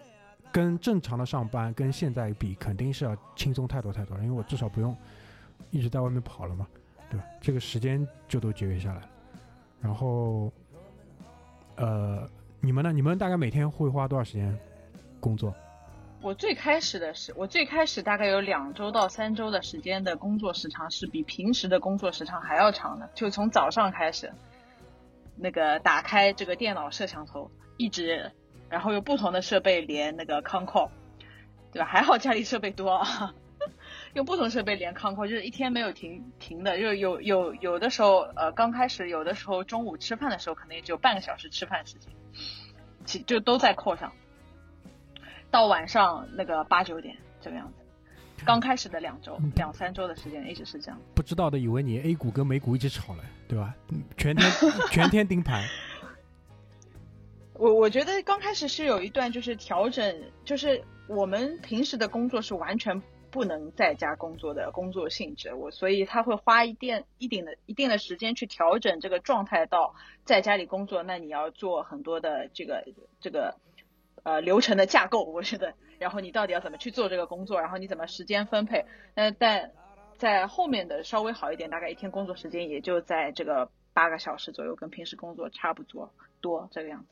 [0.52, 4.96] 跟正常的上班跟现在比，肯定是要轻松太多太多了，因为我至少不用
[5.72, 6.68] 一直在外面跑了嘛，
[7.10, 7.26] 对吧？
[7.42, 9.10] 这个时间就都节约下来了。
[9.82, 10.54] 然后，
[11.78, 12.92] 呃，你们呢？
[12.94, 14.56] 你们大概每天会花多少时间
[15.20, 15.52] 工作？
[16.26, 24.34] 我最开始的是，我最开始大概有两周到三周的时间的工作时长是比平时的工作时长还要长的，就从早上开始，
[25.36, 28.32] 那个打开这个电脑摄像头，一直，
[28.70, 30.90] 然后用不同的设备连那个 c o n c o
[31.72, 31.86] 对吧？
[31.86, 33.06] 还好家里设备多，
[34.16, 42.12] 用不同设备连 c o n c o 就是一天没有停停的，就是有有有的时候，呃，刚开始有的时候中午吃饭的时候可能也只有半个小时吃饭时间，
[43.06, 44.12] 其就都在扣上。
[45.56, 48.44] 到晚上那个八九点这个样子。
[48.46, 51.00] 刚开始的两周、两三周的时间一直是这样。
[51.16, 53.74] 不知道的以为你 A 股跟美股一直炒了，对吧？
[53.88, 54.52] 嗯全天
[54.92, 55.64] 全天盯盘。
[57.58, 63.02] 我我觉得刚开始是有一段就是调整，就是我们平时的工作是完全
[63.32, 69.96] 不能在家工作的工作性质，我所以他会花一定一定的一定的时间去调整这个状态到
[70.26, 72.84] 在家里工作，那你要做很多的这个
[73.22, 73.56] 这个
[74.26, 79.72] 呃流程的架构，我觉得，然后你到底要怎么去做这个工作，然后你怎么时间分配，那但
[80.18, 86.12] 在后面的稍微好一点，大概一天工作时间也就在这个八个小时左右，跟平时工作差不多
[86.42, 87.08] 多这个样子。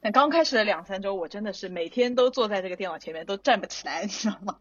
[0.00, 4.56] 但刚开始的两三周，我真的是每天都坐在这个电脑前面都站不起来，你知道吗？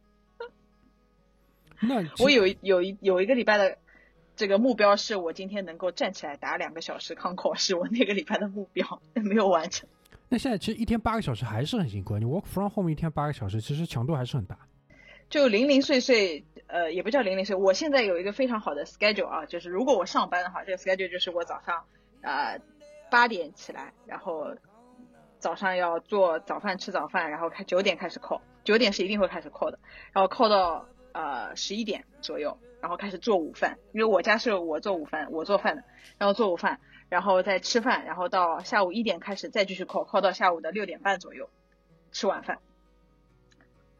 [1.80, 3.78] 那我有有一有一个礼拜的
[4.36, 9.88] 这个目标是我今天能够站起来打两个小时康考，是我那个礼拜的目标，没有完成。
[10.34, 12.18] 那现在其实一天八个小时还是很辛苦。
[12.18, 14.58] 你 work from home 一天八个小时，其实强度还是很大。
[15.30, 17.56] 就零零碎碎，呃，也不叫零零碎。
[17.56, 21.86] 我现在有一个非常好的 schedule 啊，就是如果我上班的话，这个 schedule 就是我早上
[22.24, 22.60] 呃
[23.12, 24.56] 八点起来，然后
[25.38, 29.78] 早上要做早饭吃早饭，然后开九点开始 call，九点是一定会开始 call 的，
[30.14, 35.84] 然后 call 到呃十一点左右，然后开始做午饭，因为我家是我做午饭，我做饭的，
[36.18, 36.80] 然后做午饭，
[37.14, 41.48] 然后再吃饭，然后到下午一点开始再继续 call，call 到下午的六点半左右
[42.12, 42.58] 吃晚饭。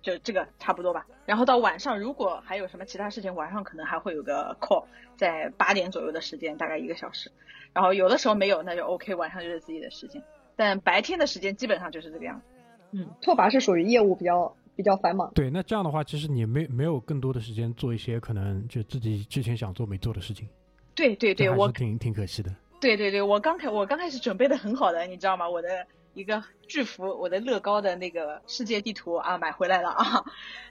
[0.02, 4.86] 就这个差不多吧，然后到晚上如果还有什么其他事情，晚上可能还会有个 call，
[5.16, 7.32] 在八点左右的时间，大概一个小时。
[7.72, 10.24] 然后有的时候没有，那就 OK，晚上就是自己的时间。
[10.56, 12.46] 但白天的时间基本上就是这个样子。
[12.94, 15.32] 嗯，拓跋是属于业务比较比较繁忙。
[15.36, 20.50] 对，那这样的话，其实你没没有更多的时间做一些可能就自己之前想做没做的事情。
[20.96, 22.54] 对对对，我挺挺可惜的。
[22.84, 25.50] 对对对，我刚开我刚开始准备的很好的，你知道吗？
[25.50, 30.26] 我的一个巨幅，我的乐高的那个世界地图啊，买回来了啊，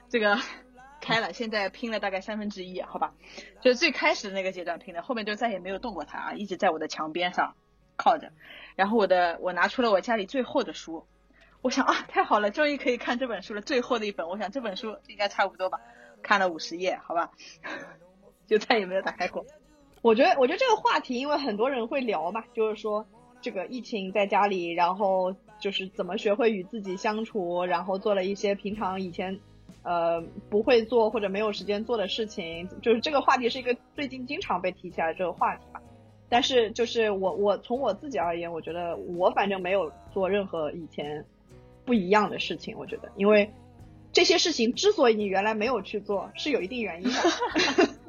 [0.09, 0.37] 这个
[1.01, 3.15] 开了，现在拼了大概三分之一，好吧？
[3.61, 7.55] 就最开始的那个阶段拼的，后面就再也没有动过它啊，一直在我的墙边上
[7.97, 8.31] 靠着。
[8.75, 11.07] 然后我的我拿出了我家里最厚的书，
[11.63, 15.81] 我想啊，太好了，终于可以看这本书了，最厚的一本，我想这本书应该差不多吧，
[16.21, 17.31] 看了五十页，好吧，
[18.45, 19.47] 就再也没有打开过。
[20.03, 23.03] 我觉得，我觉得这个话题，因为很多人会聊嘛，就是说
[23.41, 29.39] 这个疫情在家里，然后就是怎么学会与自己相处，然后做了一些平常以前
[29.81, 35.79] 呃不会做或者没有时间做的事情，就是这个话题是一个最近经常被提起来这个话题嘛。
[36.27, 41.23] 但是就是我我从我自己而言，我觉得我反正没有做任何以前
[41.85, 42.75] 不一样的事情。
[42.77, 43.49] 我觉得，因为
[44.11, 47.19] 这些事情之所以你原来没有去做，是有一定原因的。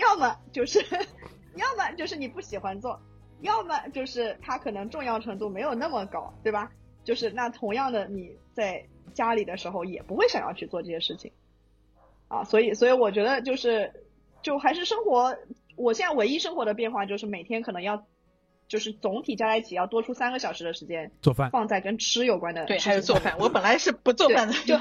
[0.00, 0.80] 要么就是，
[1.54, 2.98] 要么就是你不喜欢做，
[3.40, 6.70] 要么就是它可能重要程度没有那么高，对吧？
[7.04, 11.32] 就是那同样的你在家里的时候也不会想要去做这些事情
[12.28, 12.44] 啊。
[12.44, 14.04] 所以，所以我觉得就是，
[14.42, 15.36] 就还是生活。
[15.76, 18.04] 我现在唯一生活的变化就是每天可能要，
[18.68, 22.66] 就是总体加在一起要多出三个小时的时间做饭，放在跟吃有关的。
[22.66, 23.36] 对，还有做饭。
[23.38, 24.76] 我本来是不做饭的，就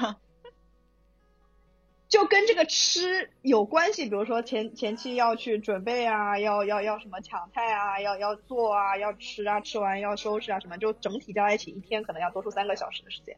[2.10, 4.06] 就跟这个吃有关系。
[4.06, 13.38] 比如说前前期要去准备啊，要要要什么抢菜啊，要要做啊，要吃啊，吃完要收拾啊什么，就整体加在一起一天可能要多出三个小时的时间，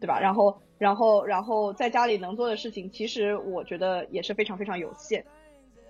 [0.00, 0.18] 对吧？
[0.20, 5.24] 然后然后然后在家里能做的事情，其实我觉得也是非常非常有限。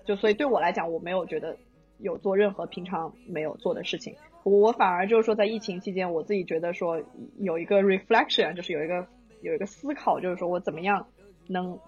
[0.05, 1.57] 就所以对我来讲，我没有觉得
[1.99, 4.15] 有做任何平常没有做的事情。
[4.43, 7.01] 我反而就是说，在疫情期间，我自己觉得说
[7.39, 9.07] 有一个 reflection，就是有一个
[9.41, 11.07] 有一个思考，就是说我怎么样
[11.47, 11.79] 能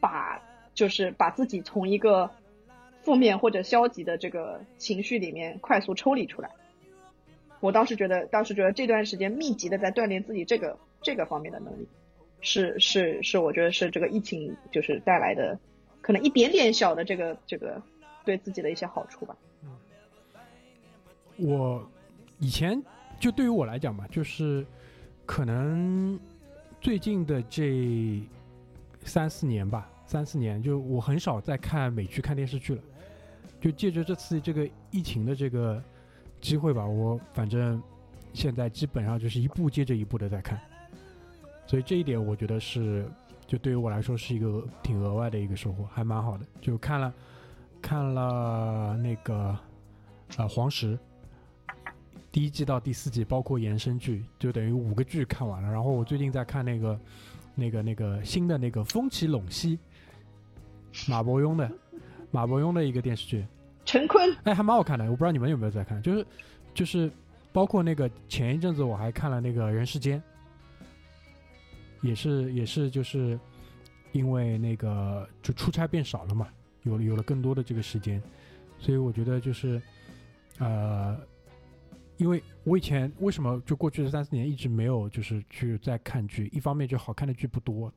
[0.00, 0.40] 把
[0.74, 2.30] 就是把自己从一个
[3.02, 6.50] 负面或者消极的这个情绪里面快速抽离出来。
[7.60, 11.88] 我当时觉得，当时觉得这段时间密集的在锻炼自己这个这个方面的能力，
[12.42, 15.58] 是是是，我觉得是这个疫情就是带来的。
[16.02, 17.80] 可能一点点小的这个这个
[18.22, 19.34] 对自己的一些好处吧。
[19.62, 19.70] 嗯，
[21.38, 21.90] 我
[22.38, 22.82] 以前
[23.18, 24.66] 就对于我来讲吧，就是
[25.24, 26.20] 可能
[26.82, 28.20] 最近的这
[29.04, 32.82] 三四年吧，三四年就我很少再看美剧、看电视剧了。
[33.60, 35.82] 就借着这次这个疫情的这个
[36.40, 37.80] 机会吧，我反正
[38.32, 40.60] 现在基本上就是一部接着一部的在看，
[41.66, 43.08] 所以这一点我觉得是。
[43.46, 46.46] 就对于我来说是一个挺额外的一个收获，还蛮好的。
[46.62, 47.12] 就看了
[47.82, 49.54] 看了那个
[50.38, 50.98] 呃黄石
[52.32, 55.70] 第一季到第四季，包括延伸剧，就等于五个剧看完了。
[55.70, 56.98] 然后我最近在看那个
[57.54, 59.78] 那个那个新的那个《风起陇西》，
[61.10, 61.70] 马伯庸的
[62.30, 63.44] 马伯庸的一个电视剧。
[63.84, 65.04] 陈坤，哎，还蛮好看的。
[65.04, 66.26] 我不知道你们有没有在看，就是
[66.72, 67.10] 就是
[67.52, 70.18] 包括那个前一阵子我还看了那个《人世间》。
[72.02, 73.38] 也是也是就是，
[74.12, 76.48] 因为那个就出差变少了嘛，
[76.82, 78.22] 有有了更多的这个时间，
[78.78, 79.80] 所以我觉得就是，
[80.58, 81.18] 呃，
[82.16, 87.92] 因为我以前为什么就过去的三四年一直没有就是去再看剧，一方面就好看的剧不多，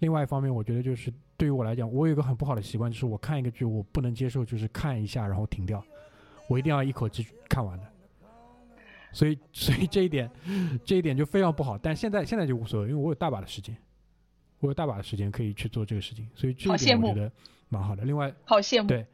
[0.00, 5.84] 另外一方面我觉得就是对于我来讲，我有一个很不好的习惯，就是我看一个剧我不能接受就是看一下然后停掉，
[6.48, 7.84] 我一定要一口气看完的。
[9.12, 10.28] 所以，所以这一点，
[10.84, 11.78] 这一点就非常不好。
[11.78, 13.76] 但现在，现在就无所谓，因为我有大把的时间，
[14.58, 16.28] 我有大把的时间可以去做这个事情。
[16.34, 17.30] 所以这一点我觉得
[17.68, 18.04] 蛮好的。
[18.04, 18.88] 另外，好羡慕。
[18.88, 19.06] 对，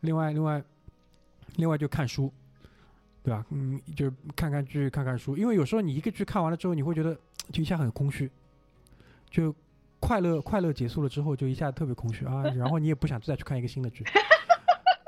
[0.00, 0.60] 另外，另外，
[1.54, 2.32] 另外就看书，
[3.24, 3.44] 对吧？
[3.48, 5.34] 嗯，就看看剧，看看书。
[5.34, 7.18] 因为有时候你一个剧看完了之后，你会觉得
[7.50, 8.30] 就一下很空虚，
[9.30, 9.52] 就
[9.98, 12.42] 快乐快乐结束了之后，就一下特别空虚啊。
[12.54, 14.04] 然后你也不想再去看一个新的剧。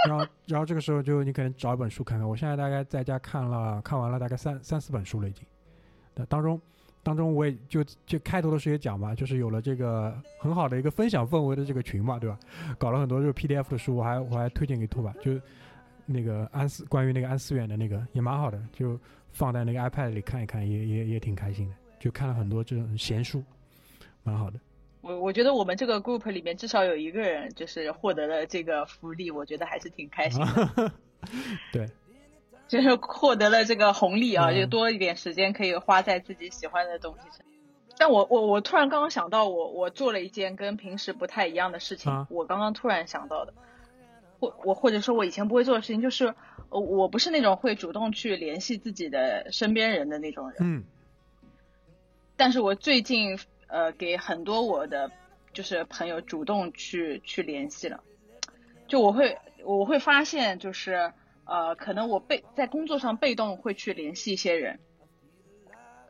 [0.08, 2.26] 然后，然后这个时候就你可能找一本书看看。
[2.26, 5.44] 我现在大概在家看了看完了大概三三四本书了已经。
[6.14, 6.58] 那当中，
[7.02, 12.38] 当中我也就就开头的时候也讲嘛，就是有了这个很好的一个分享氛围的这个群嘛，对吧？
[12.78, 15.38] 搞了很多就是 PDF 的书，我还我还推荐给兔吧，就
[16.06, 18.98] 那个安思关于那个安思远的那个也蛮好的，就
[19.32, 21.74] 放在那个 iPad 里看一看，也也也挺开心的。
[21.98, 23.42] 就看了很多这种闲书，
[24.22, 24.58] 蛮好的。
[25.00, 30.92] 我我觉得我们这个 group 里面至少有一个人就是获得了这个福利，我觉得还是挺开心的。
[31.72, 31.88] 对，
[32.68, 37.46] 就是获得了这个红利啊，就多一点时间可以花在自己喜欢的东西上。
[37.98, 42.26] 但我我我突然刚刚想到，我我做了一件跟平时不太一样的事情。
[42.28, 43.54] 我刚刚突然想到的，
[44.38, 46.34] 或我或者说我以前不会做的事情，就是
[46.70, 50.56] 我不是那种会主动去联系自己的身边人的那种人。
[50.60, 50.84] 嗯。
[52.36, 53.38] 但是我最近。
[53.68, 55.10] 呃，给很多我的
[55.52, 58.00] 就是朋友主动去去联系了，
[58.86, 61.12] 就我会我会发现就是
[61.44, 64.78] 呃，可能我被在工作上被动会去联系一些人，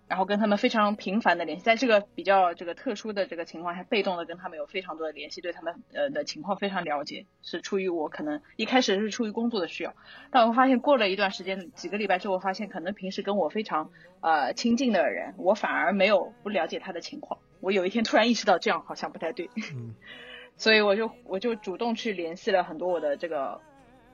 [0.09, 9.95] 然后跟他们非常频繁的联系，在这个比较这个特殊的这个情况下，被动的跟他们有非常多的联系，对他们呃的情况非常了解，是出于我可能一开始是出于工作的需要，
[10.31, 13.91] 但我发现过了一段时间，几个礼拜之后，发现可能平时跟我非常
[14.21, 17.41] 呃亲近的人，我反而没有不了解他的情况。
[17.61, 19.95] 我有一天突然意识到这样好像不太对，嗯
[20.57, 23.61] 所以我就我就主动去联系了很多我的这个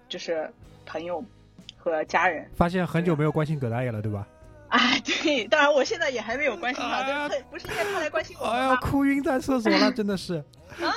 [0.08, 0.50] 就是
[0.86, 1.22] 朋友
[1.76, 2.48] 和家人。
[2.54, 4.26] 发现很久没有关心葛大爷了，对吧？
[4.72, 10.36] 哎，对，当然我现在也还没有关心他，哎不对，不是因为他来关心我哎呀，哭晕在厕所了， 真的是，
[10.80, 10.92] 啊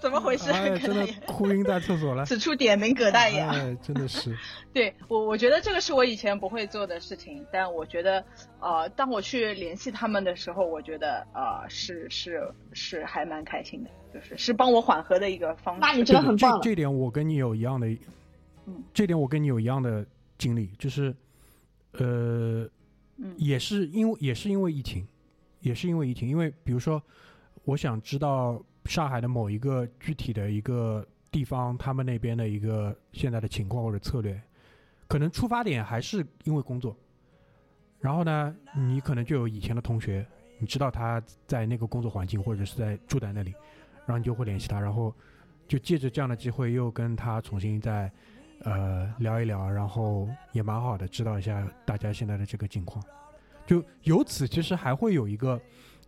[0.00, 0.50] 怎么回事？
[0.50, 2.24] 哎，真的哭晕在厕所了。
[2.24, 3.52] 此处点名葛大爷啊！
[3.54, 4.34] 哎，真的是，
[4.72, 8.24] 对我，我觉得这个是我以前不会做的事情，但我觉得，
[8.60, 12.40] 呃，当我去联系他们的时候，我觉得，呃，是是
[12.72, 15.80] 是还蛮开心的，就是是帮我缓和的一个方式。
[15.82, 17.86] 那你真的很棒这这点我跟你有一样的，
[18.64, 20.06] 嗯，这点我跟你有一样的
[20.38, 21.14] 经历，就是，
[21.92, 22.66] 呃，
[23.36, 25.06] 也是因为也是因为疫情，
[25.60, 27.02] 也是因为疫情，因为比如说，
[27.64, 34.40] 我想知道上海的某一个具体的一个地方，他们那边的一个现在的情况或者策略，
[35.06, 36.96] 可能出发点还是因为工作，
[38.00, 40.26] 然后呢，你可能就有以前的同学，
[40.58, 43.52] 你知道他在那个工作环境或者是在住在那里，
[44.06, 45.14] 然后你就会联系他，然后
[45.68, 48.10] 就借着这样的机会又跟他重新再
[48.64, 53.02] 呃聊一聊，然后也蛮好的知道一下大家现在的这个境况，
[53.66, 55.60] 就由此其实还会有一个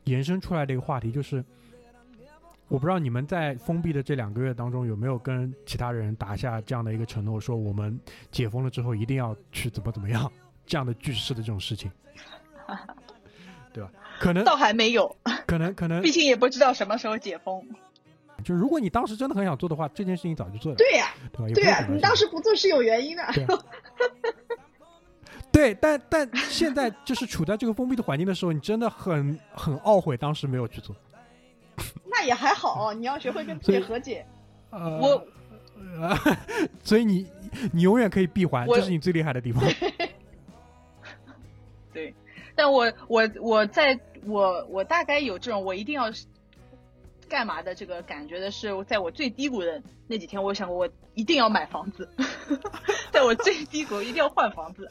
[0.04, 1.44] 延伸出来的一个话题，就是
[2.68, 7.98] 我不知道你们在封闭的这两个月当中有没有跟其他人打下这样的一个承诺，说我们
[8.30, 10.30] 解封了之后一定要去怎么怎么样
[10.66, 11.90] 这样的句式的这种事情，
[13.72, 13.90] 对吧？
[14.18, 17.66] 可能倒还没有，可能可能 毕竟也不知道什么时候解封。
[18.42, 21.54] 就如果你当时真的很想做的话，这件事情早就做了，对呀、对吧？
[21.54, 23.24] 对呀、你当时不做是有原因的。
[23.34, 23.46] 对
[25.52, 30.96] 对，但但现在就是处在这个封闭的环境的时候，你真的很很懊悔当时没有去做。
[32.04, 34.24] 那也还好，你要学会跟自己和解。
[34.70, 35.26] 呃，我
[36.00, 36.16] 呃，
[36.82, 37.26] 所以你
[37.72, 39.62] 你永远可以闭环，这是你最厉害的地方。
[41.92, 42.14] 对，
[42.54, 46.10] 但我我我在我我大概有这种我一定要
[47.32, 52.06] 干嘛的这个感觉的是，在我最低谷的那几天，我想过我一定要买房子，
[53.10, 54.86] 在我最低谷一定要换房子，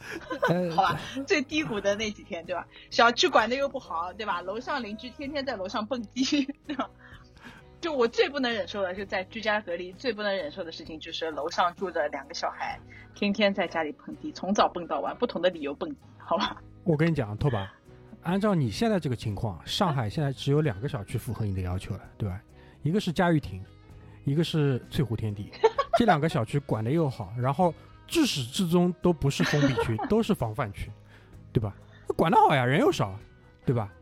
[0.48, 1.00] 呃好吧？
[1.24, 2.66] 最低谷的那几天，对吧？
[2.90, 4.40] 小区管的又不好，对吧？
[4.40, 6.90] 楼上邻居天天在楼上蹦迪， 对吧？
[7.80, 12.76] 就我最不能忍受的是在居家隔离，最不能忍受的事情就是楼上住着两个小孩，
[13.14, 16.60] 天天在家里蹦迪，从早蹦到晚，不同的理由蹦迪，好吧？
[16.82, 17.68] 我跟你讲，拓跋，
[18.22, 22.40] 按照你现在这个情况，上海现在只有两个小区符合你的要求了，对吧？
[22.82, 23.62] 一个是嘉裕亭，
[24.24, 25.50] 一个是翠湖天地，
[25.98, 27.74] 这两个小区管的又好，然后
[28.06, 30.90] 至始至终都不是封闭区， 都是防范区，
[31.52, 31.74] 对吧？
[32.16, 33.18] 管得好呀，人又少，
[33.64, 33.92] 对吧？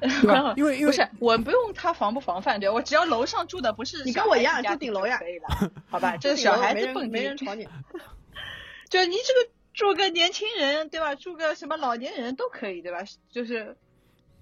[0.00, 0.54] 对吧？
[0.56, 6.16] 因为因为不是我不用他防不防范，对我只要楼上住的不是你跟我一样小孩子家住顶楼呀可以了，好吧？
[6.16, 7.66] 这个小孩没人子蹦迪没人，吵你。
[8.90, 11.14] 就你这个住个年轻人对吧？
[11.14, 13.00] 住个什么老年人都可以对吧？
[13.30, 13.76] 就是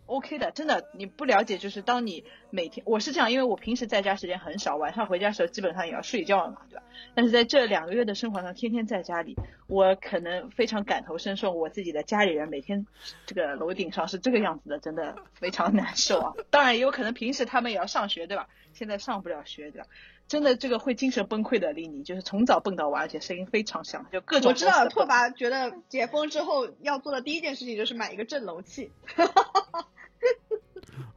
[0.07, 6.83] OK 的，真的你不了解，就是当你每天我是这样，因为我平时在家时间很少，晚上回家的时候基本上也要睡觉了嘛，对吧？
[7.15, 9.37] 但是在这两个月的生活上，天天在家里，
[9.69, 12.87] 我可能非常感同身受，我自己的家里人每天
[13.25, 16.33] 这个楼顶上是这个样子的，真的非常难受啊。
[16.51, 18.49] 当然也有可能平时他们也要上学，对吧？
[18.75, 19.87] 现在上不了学，对吧？
[20.33, 28.91] 真的这个会精神崩溃的，丽妮就是从早蹦到晚，而且声音非常响，就各种我知道拓跋觉得解封之后要做的第一件事情就是买一个震楼器。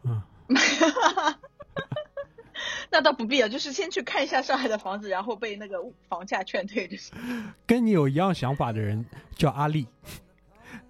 [0.04, 0.22] 嗯，
[2.92, 5.78] 那倒不必了，就是先去看一下上海的房子，然后被那个
[6.10, 7.14] 房价劝退，就是
[7.66, 9.06] 跟你有一样想法的人
[9.38, 9.88] 叫阿丽，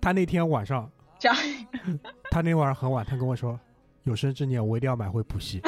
[0.01, 1.37] 他那天晚上， 这样。
[2.31, 3.59] 他那天晚上很晚，他跟我说，
[4.01, 5.61] 有生之年我一定要买回浦西，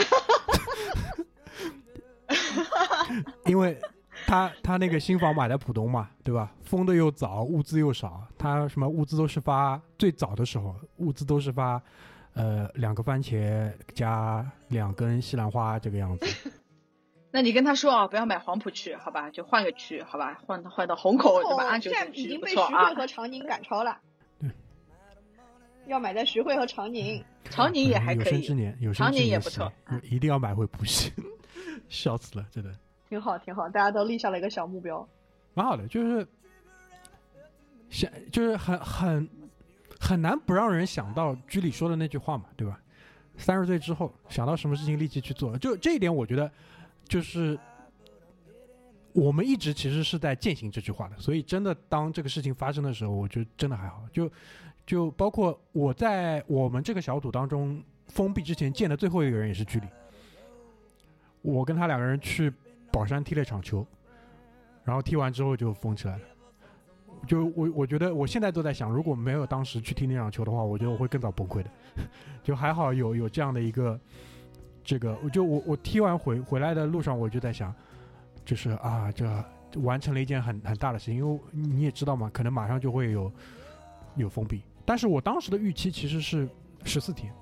[3.45, 3.79] 因为
[4.25, 6.51] 他他那个新房买在浦东嘛，对吧？
[6.63, 11.81] 封的又早，物资又少，他什么物资都是发最早的时候，物资都是发，
[12.33, 16.51] 呃，两个番茄加两根西兰花这个样子。
[17.29, 21.67] 那你跟他说啊，不要买黄浦区，好吧，就换个区，好吧，换换到虹口，对吧？
[21.67, 22.95] 安九现在已经被徐汇。
[22.95, 23.99] 和长宁赶超了
[24.39, 24.49] 对。
[25.85, 27.23] 要买在徐汇和长宁。
[27.49, 29.71] 长宁也还可以，有生之年，有生长宁之年也不错
[30.03, 31.11] 一定要买回浦西，
[31.87, 32.71] 笑死了，真的。
[33.09, 35.07] 挺好，挺好，大家都立下了一个小目标。
[35.53, 36.27] 蛮好的，就是
[37.89, 39.29] 想就是很很
[39.99, 42.79] 很难不让人想到居里说的那句话嘛，对吧？
[43.37, 46.51] 三十岁之后想到什么事情立即去做，就这一点，我觉得
[47.05, 47.57] 就是
[49.13, 54.03] 我们一直其实是在践行这句话的，所以真的当这个事情发生的时候，我觉得真的还好。
[54.11, 54.29] 就
[54.85, 59.87] 就包括我在我们这个小组当中封闭之前见的最后一个人也是居里，
[61.41, 62.51] 我跟他两个人去
[62.91, 63.85] 宝山踢了一场球，
[64.83, 66.23] 然后踢完之后就封起来了。
[67.27, 71.69] 就我我觉得我现在都在想，如果没有当时去踢那场球的话，我觉得我会更早崩溃的。
[72.43, 73.99] 就还好有有这样的一个
[74.83, 77.73] 这个，就我我踢完回回来的路上，我就在想。
[78.45, 79.25] 就是啊，这
[79.81, 83.29] 完成了一件很很大的事情，因为你也知道嘛，可能马上就会有
[84.15, 84.61] 有封闭。
[84.85, 86.47] 但是我当时的预期其实是
[86.85, 87.33] 十四天，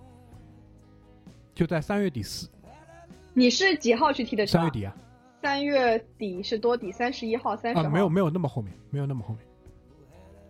[1.54, 2.50] 就在三月底四。
[3.36, 4.54] 你是几号去踢的球？
[4.54, 4.98] 三月底啊。
[5.46, 6.92] 三月底是多底？
[6.92, 7.88] 三十一号、三十号？
[7.88, 9.46] 没有没有那么后面，没有那么后面，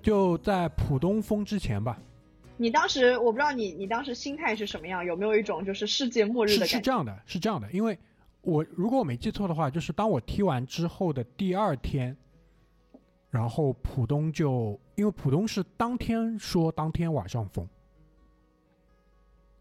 [0.01, 1.99] 就在浦东封之前吧。
[2.55, 6.75] 你当时我不知道你你当时心态是什么样，有没有一种就是世界末日的感觉？
[6.77, 7.97] 是这样的，是这样的，因为。
[8.47, 12.15] 我如果我没记错的话，就是当我踢完之后的第二天，
[13.31, 17.67] 然后浦东就因为浦东是当天说当天晚上封，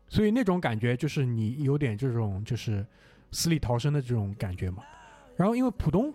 [0.07, 2.87] 所以那种感觉就是你有点这种就是
[3.33, 4.83] 死里逃生的这种感觉嘛。
[5.37, 6.13] 然后因为浦东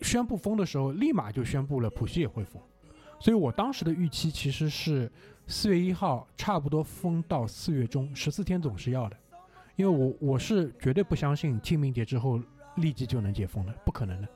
[0.00, 2.60] 宣布封的时候，立马就宣布了浦西也会封，
[3.20, 5.10] 所以我当时的预期其实是
[5.46, 9.16] 四月一号差不多封到四月中，十四天总是要的。
[9.76, 12.38] 因为我我是绝对不相信清明节之后
[12.76, 14.28] 立即就能解封的，不可能的，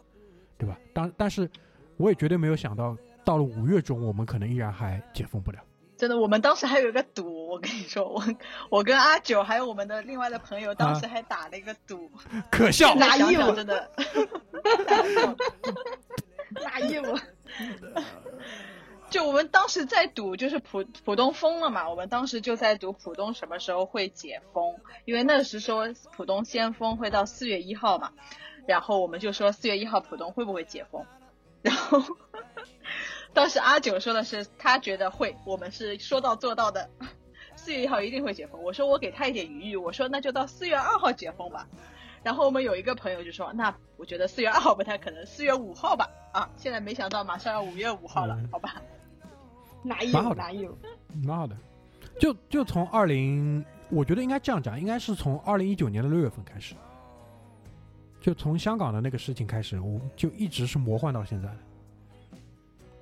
[0.56, 0.78] 对吧？
[0.94, 1.48] 当但是
[1.96, 5.58] 我也绝对没有想到，到了五月中，我们可能依然还解封不了。
[5.96, 8.22] 真的，我们当时还有一个赌，我跟你说，我
[8.70, 12.10] 我跟阿九还有我们的另外的朋友，当时还打了一个赌，
[12.50, 13.90] 可笑，拿义务，真的，
[16.62, 17.18] 拿义务。
[19.08, 24.74] 就我们当时在赌，就是浦浦东封了嘛，我们当时就在赌浦东什么时候会解封，
[25.04, 25.86] 因为那时说
[26.16, 28.12] 浦东先封会到四月一号嘛，
[28.66, 31.06] 然后我们就说四月一号浦东会不会解封，
[31.62, 32.02] 然后
[33.36, 36.88] 当时阿九说的是他觉得会，我们是说到做到的，
[37.54, 41.68] 四月一号一定会解封，我说我给他一点余裕，我说那就到四月二号解封吧，
[42.22, 48.80] 然后我们有一个朋友就说那我觉得四月二号不太可能，四月五号吧，啊，现在没想到马上要五月五号了，好吧。
[49.82, 50.74] 哪有哪有？
[51.22, 51.54] 蛮好的，
[52.18, 56.74] 就就从二零，我觉得应该这样讲，应该是从二零一九年的六月份开始，
[58.18, 61.56] 就从香港的那个事情开始，我就一直是魔幻到现在的，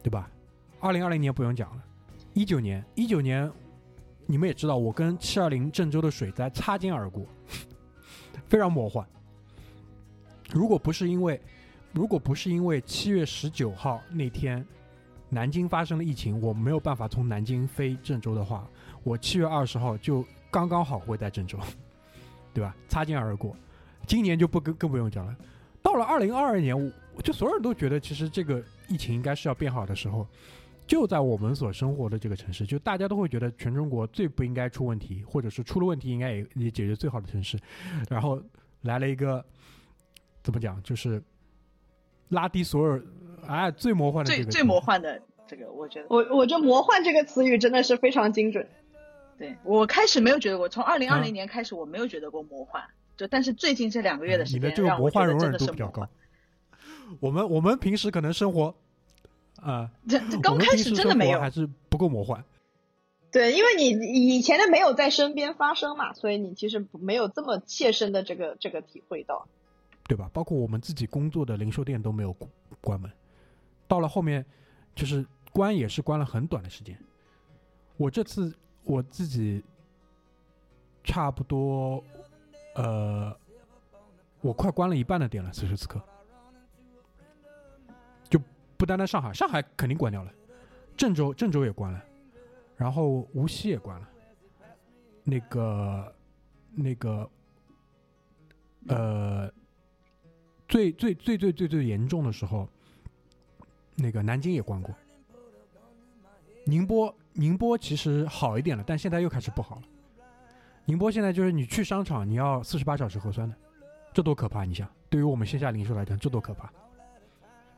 [0.05, 0.30] 对吧？
[0.80, 1.82] 二零二零年不用讲了，
[2.34, 3.50] 一九年一九年，
[4.26, 7.24] 你们也知道，我跟七二零郑州的水灾擦肩而过，
[8.46, 9.05] 非常魔幻。
[10.52, 11.40] 如果不是因为，
[11.92, 14.64] 如果不是因为七月十九号那天。
[15.30, 18.68] 南京发生了疫情，我没有办法从南京飞郑州的话，
[19.02, 21.59] 我七月二十号就刚刚好会在郑州，
[22.55, 22.76] 对吧？
[22.88, 23.57] 擦肩而过。
[24.07, 25.34] 今年就不更更不用讲了。
[25.82, 26.78] 到了二零二二年，
[27.16, 30.26] 我就所有人都觉得其实这个疫情应该是要变好的时候，
[30.87, 37.59] 就在我们所生活的这个城市，就大家都会觉得全中国最不应该出问题，或者是出了问题应该也也解决最好的城市，
[38.09, 38.41] 然后
[38.82, 39.45] 来了一个
[40.43, 41.22] 怎么讲，就是
[42.28, 43.01] 拉低所有。
[43.47, 48.66] 哎，最魔幻的最最魔幻的这个，我觉得我我觉得魔幻这个词语真的是非常精准。
[49.37, 52.82] 对我开始没有觉得过，从二零二零年开始我没有觉得过魔幻，
[53.18, 56.09] 就但是最近这两个月的时间，你的这个魔幻容忍度比较高。
[57.20, 58.74] 我们我们平时可能生活
[59.60, 62.44] 啊， 这刚开始真的没有，还是不够魔幻。
[63.31, 63.89] 对，因为你
[64.36, 69.47] 以前的没有在身边发生嘛，所以你其实没有这么切身的这个这个体会到。
[70.06, 70.28] 对吧？
[70.35, 72.31] 包括我们自己工作的零售店都没有
[72.82, 73.10] 关门，
[73.89, 74.44] 到了后面，
[74.94, 76.94] 就是关也是关了很短的时间。
[77.97, 79.64] 我这次我自己
[81.02, 82.05] 差不多，
[82.74, 83.35] 呃，
[84.43, 85.51] 我快关了一半的店了。
[85.52, 86.05] 此时此刻，就
[88.76, 90.32] 不单单上海，上海肯定关掉了，
[90.96, 92.02] 郑州郑州也关了，
[92.76, 94.09] 然后无锡也关了，
[95.22, 96.14] 那个
[96.74, 97.30] 那个，
[98.88, 99.52] 呃。
[100.66, 102.66] 最最最最最最严重的时候，
[103.96, 104.92] 那个南京也关过，
[106.64, 109.82] 宁波宁波其实好一点了，但现在又开始不好了。
[110.86, 113.55] 宁波现在就是你去商场，你要四十八小时核酸的，
[114.12, 114.64] 这多可怕！
[114.64, 116.72] 你想，对于我们线下零售来讲，这多可怕！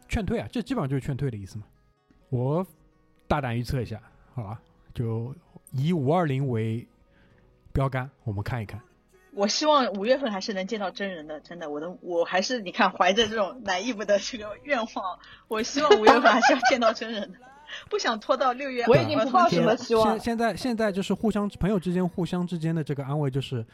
[0.08, 1.64] 劝退啊，这基本上就是劝退的意思嘛。
[2.28, 2.66] 我
[3.28, 4.00] 大胆预测一下，
[4.34, 4.60] 好吧，
[4.94, 5.34] 就
[5.72, 6.86] 以五二零为
[7.72, 8.80] 标杆，我们看一看。
[9.32, 17.38] 我希望五月份还是能见到真人的，真的，我的我还是你看怀着这种难义不的这个愿望，我希望五月份还是要见到真人的，
[17.90, 18.84] 不想拖到六月。
[18.86, 20.12] 我已经不抱什么希望。
[20.12, 23.64] 现现在现在就是互相朋友之间互相之间的这个安慰就是，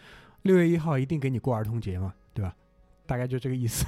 [0.42, 2.54] 六月一号一定给你过儿童节嘛，对吧？
[3.06, 3.86] 大概就这个意思。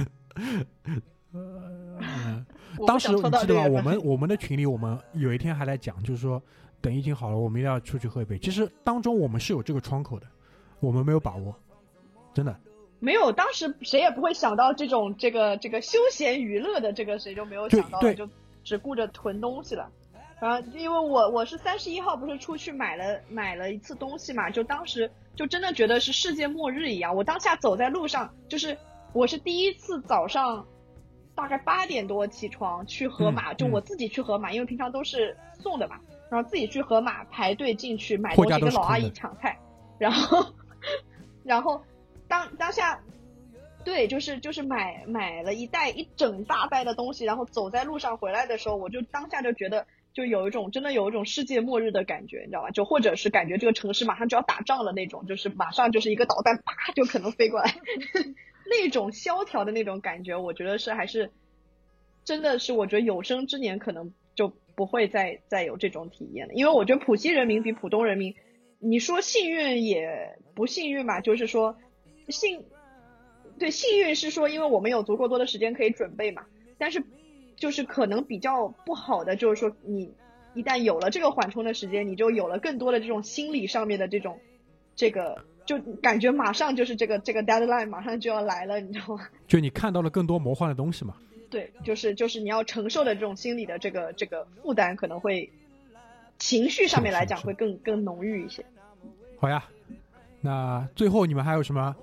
[2.79, 3.67] 我当时你记得吧？
[3.69, 6.43] 我们我们的群里，我们有一天还在讲，就是说
[6.81, 8.39] 等疫情好了，我们一定要出去喝一杯。
[8.39, 10.27] 其实当中我们是有这个窗口的，
[10.81, 11.55] 我们没有把握，
[12.33, 12.57] 真的。
[13.01, 18.29] 没有，当时谁也不会想到这种这个这个休闲娱乐的这个谁就没有想到了，就
[18.63, 19.91] 只顾着囤东西了。
[20.41, 27.15] 然后因为我我是三十一号不是出去买了买了一次东西嘛，就当时就真的觉得是世界末日一样。
[27.15, 28.77] 我当下走在路上，就是
[29.13, 30.67] 我是第一次早上
[31.35, 36.01] 大概八点多起床去盒马，嗯就我自己去盒马，因为平常都是送的嘛，
[36.31, 39.59] 然后自己去盒马排队进去买东西，跟老阿姨抢菜，
[39.99, 40.55] 然后
[41.43, 41.83] 然后
[42.29, 43.01] 当当下，
[43.85, 52.71] 对，就是就是买买了一袋一整大袋的东西，然后走在路上回来的时候，我就当下就觉得就有一种真的有一种世界末日的感觉，你知道吧？
[52.71, 57.75] 就或者是感觉这个城市马上就要打仗了那种，就是马上就是一个导弹啪就可能飞过来，
[58.71, 61.31] 那种萧条的那种感觉，我觉得是还是
[62.25, 68.35] 真的是我觉得有生之年可能就不会再再有这种体验了，因为我觉得浦西人民比浦东人民。
[68.81, 71.79] 你说幸运也不幸运吧，就是说
[72.29, 72.65] 幸
[73.59, 76.45] 对幸运是说，因为我们有足够多的时间可以准备嘛。
[76.77, 77.03] 但是
[77.57, 80.13] 就是可能比较不好的，就是说你
[80.55, 84.39] 一旦有了这个缓冲的时间，你就有了更多的这种心理上面的这种
[84.97, 89.27] 这个，就感觉马上就是这个这个 deadline 马上就要来了，你知道吗？
[89.49, 91.15] 就你看到了更多魔幻的东西嘛。
[91.51, 95.51] 对，就是就是你要承受的这种心理的这个这个负担，可能会
[96.39, 98.65] 情绪上面来讲会更更浓郁一些。
[99.39, 99.65] 好呀，
[100.41, 101.95] 那最后你们还有什么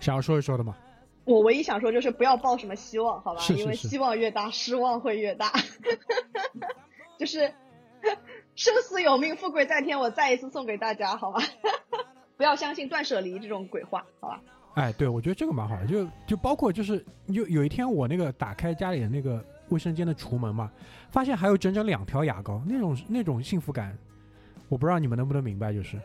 [0.00, 0.76] 想要说一说的吗？
[1.24, 3.40] 我唯一想说就是不要抱什么希望，好吧？
[3.40, 5.52] 是是是因为希望越大，失望会越大。
[7.16, 7.52] 就是
[8.56, 10.00] 生死有命，富贵在天。
[10.00, 11.40] 我再一次送给大家，好吗？
[12.40, 14.40] 不要相信断舍离这种鬼话，好吧？
[14.72, 20.72] 哎，对，我觉得这个蛮好的，就就包括就是有有一天我那个打开家里的那个卫生间的橱门嘛，
[21.10, 23.94] 发现还有整整两条牙膏，那种那种幸福感，
[24.70, 26.00] 我不知道你们能不能明白，就是，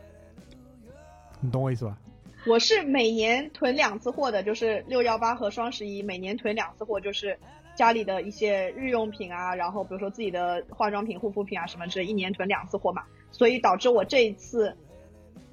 [1.40, 1.96] 你懂我意思吧？
[2.46, 7.38] 我是每年囤两次货的，就是六幺八和双十一，每年囤两次货，就是
[7.74, 14.76] 家里的一些日用品啊，然后比如说自己的化妆品、护肤品啊什么之类，一年囤两次货嘛，所以导致我这一次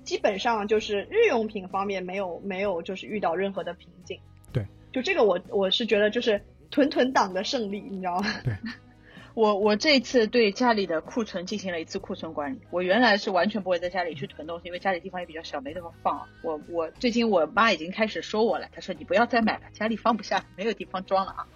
[0.04, 4.20] 基本上就是日用品方面没有没有就是遇到任何的瓶颈。
[4.52, 8.30] 对，就这个我我是觉得就是囤囤党的胜利，你知道吗？
[9.36, 12.60] 我我这次对家里的库存进行了一次库存管理。
[12.70, 16.28] 我原来是完全不会在家里去囤东西，因为家里地方也比较小，没地方放。
[16.44, 21.48] 我我最近我妈已经开始说我了，她说你不要再买了，家里放不下，没有地方装了啊。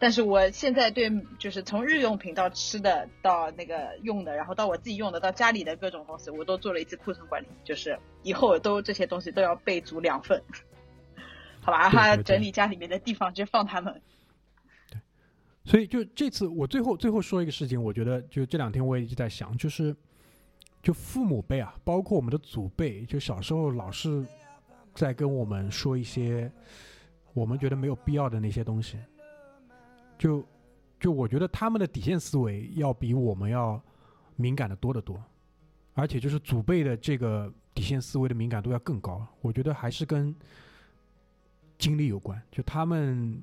[0.00, 10.40] 但是我现在对就是从日用品到吃的到那个用的，然后到我自己用的到家里的各种东西，我都做了一次库存管理，就是以后都这些东西都要备足两份，
[11.60, 11.88] 好吧？
[11.88, 14.00] 对对还整理家里面的地方，就放他们。
[14.88, 15.00] 对
[15.64, 19.94] 所以就这次我最后最后说一个事情，我觉得就这两天我也一直在想，就是
[20.80, 24.24] 就父母辈啊，包括我们的祖辈，就小时候老是
[24.94, 26.50] 在跟我们说一些
[27.34, 28.96] 我们觉得没有必要的那些东西，
[30.18, 30.44] 就
[31.00, 33.80] 就我觉得他们的底线思维要比我们要
[34.36, 35.22] 敏感的多得多，
[35.94, 40.34] 而且就是祖辈的这个底线思维的敏感度要更高，我觉得还是跟
[41.78, 43.42] 经历有关，就他们。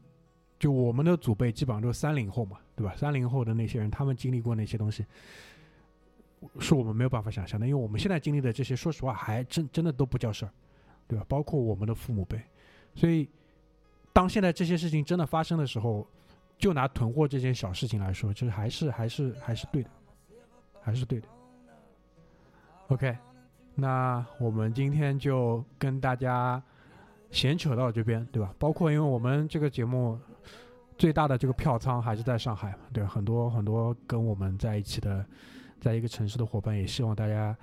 [0.58, 2.96] 就我们的祖辈基本上都是三零后嘛，对吧？
[2.96, 5.06] 三零后的那些人，他们经历过那些东西，
[6.60, 7.68] 是我们没有办法想象的。
[7.68, 10.52] 因为我们现在经历的这些，说实话，还真真的都不叫事儿，
[11.10, 11.26] 对吧？
[11.28, 12.42] 包括我们的父母辈，
[12.96, 13.30] 所以
[14.14, 16.08] 当现在这些事情真的发生的时候，
[16.57, 19.90] 就拿囤货这件小事情来说，就是还是还是还是对的，
[20.82, 21.27] 还是对的。
[22.88, 23.18] OK，
[23.73, 26.61] 那我们今天就跟大家
[27.32, 28.53] 闲扯到这边，对吧？
[28.60, 30.19] 包括因为我们这个节目。
[30.98, 33.06] 最大的这个票仓还是在上海嘛，对？
[33.06, 35.26] 很多很多跟我们在一起的，
[35.82, 37.53] 在一个城市的伙伴，也希望大家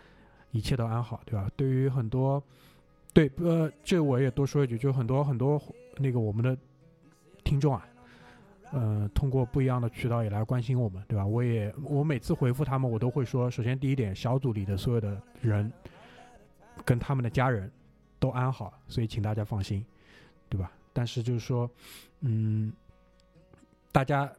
[0.50, 1.48] 一切都安好，对吧？
[1.56, 2.44] 对于很多，
[3.14, 5.58] 对，呃，这我也多说一句，就很多很多
[5.96, 6.54] 那个我们的
[7.42, 7.88] 听众啊，
[8.72, 11.24] 呃，通过不一样的渠道也来关心我们，对吧？
[11.26, 15.72] 我也我每次回复他们，我都会说，首先第一点，小组里的所有的人
[16.84, 17.70] 跟他们的家人
[18.18, 19.84] 都安好，所以请大家放心，
[20.48, 20.72] 对吧？
[20.92, 21.70] 但是就是说，
[22.20, 22.72] 嗯。
[23.94, 24.32] 大家，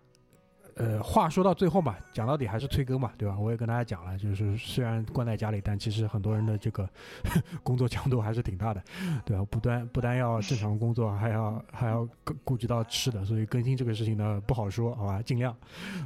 [0.76, 3.38] 呃，话说到最后嘛，讲到底还是催更嘛，对吧？
[3.38, 6.90] 我也跟大家讲了，就是 虽然关在家里，但其实很多人的这个
[7.62, 8.84] 工作强度还是挺大的，
[9.24, 9.46] 对吧？
[9.50, 12.08] 不单不单要正常工作，还要还要
[12.44, 15.22] 顾及到吃的，所以更新这个事情呢不好说，好吧？
[15.22, 15.56] 尽量。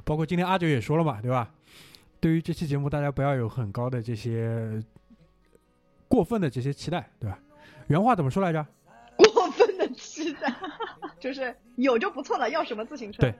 [0.04, 1.50] 包括今天阿九也说了嘛，对吧？
[2.20, 4.84] 对于这期节目，大家不要有很高的这些
[6.08, 7.40] 过分的这些期待，对吧？
[7.88, 8.66] 原话怎么说来着？
[11.20, 13.22] 就是有就不错了，要什么自行车？
[13.22, 13.34] 对，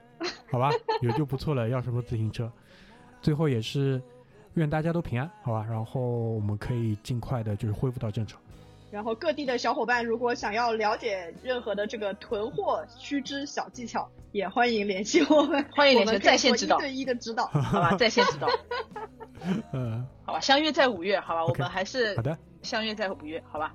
[0.50, 2.50] 好吧，有就不错了，要什么自行车？
[3.22, 4.00] 最后也是
[4.54, 5.64] 愿大家都平安，好吧？
[5.68, 8.40] 然后我们可以尽快的就是恢复到正常。
[8.90, 17.46] 然后各地的小伙伴如果想要了解任何的这个囤货须知小技巧，也欢迎联系我们， 欢迎联系我们在线指导一对一的指导。
[17.52, 18.48] 好吧，在线指导，
[19.72, 23.74] 嗯，好吧，相约在五月，好吧，我们还是好的，相约在五月，好吧？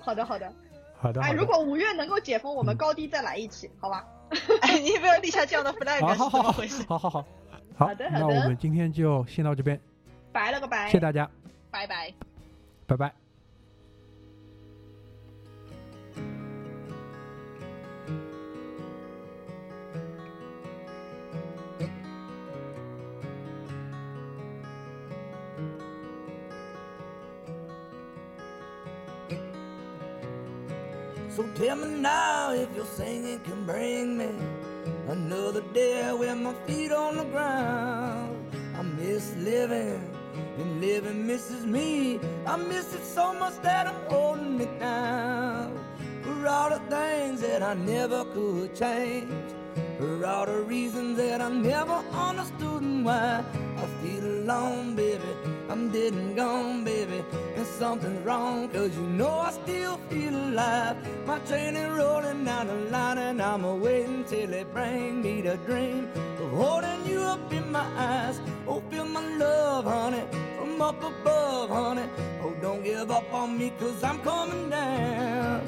[0.00, 0.52] 好的，好的。
[1.06, 4.04] 好的，哎，如果五月能够解封，我们嗯高低再来一期，好吧？
[4.62, 6.84] 哎，你不要立下这样的 flag 是好好好好怎么回事？
[6.88, 7.24] 好好好
[7.76, 9.80] 好好的，那我们今天就先到这边，
[10.32, 10.86] 拜了个拜。
[10.86, 11.30] 谢谢大家，
[11.70, 12.12] 拜拜。
[12.86, 13.25] 拜拜。
[31.36, 34.30] So tell me now if your singing can bring me
[35.06, 38.34] another day with my feet on the ground.
[38.74, 40.00] I miss living,
[40.56, 42.18] and living misses me.
[42.46, 45.78] I miss it so much that I'm holding it down.
[46.22, 49.52] For all the things that I never could change,
[49.98, 53.44] for all the reasons that I never understood and why
[53.76, 55.35] I feel alone, baby.
[55.68, 57.24] I'm dead and gone, baby.
[57.56, 60.96] And something's wrong, cause you know I still feel alive.
[61.26, 65.56] My train is rolling down the line, and I'm waiting till it bring me the
[65.58, 66.08] dream
[66.40, 68.40] of holding you up in my eyes.
[68.68, 70.22] Oh, feel my love, honey,
[70.56, 72.08] from up above, honey.
[72.42, 75.62] Oh, don't give up on me, cause I'm coming down.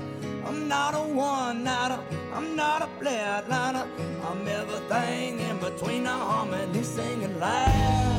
[0.47, 2.01] I'm not a one nighter,
[2.33, 3.87] I'm not a flatliner.
[4.25, 8.18] I'm everything in between the harmony singing loud.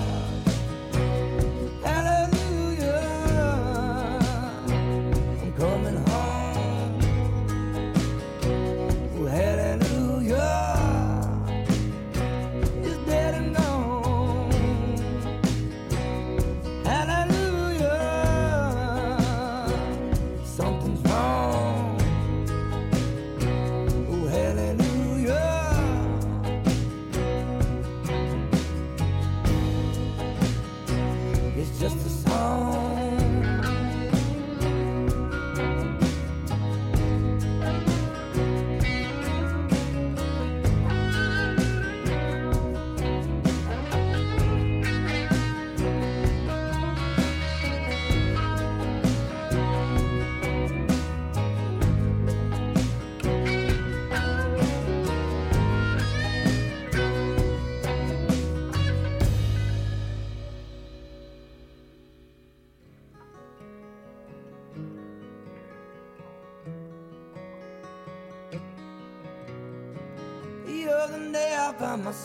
[1.84, 2.39] Hallelujah,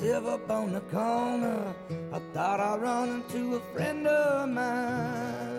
[0.05, 1.75] myself up on the corner.
[2.13, 5.54] I thought I'd run into a friend of mine.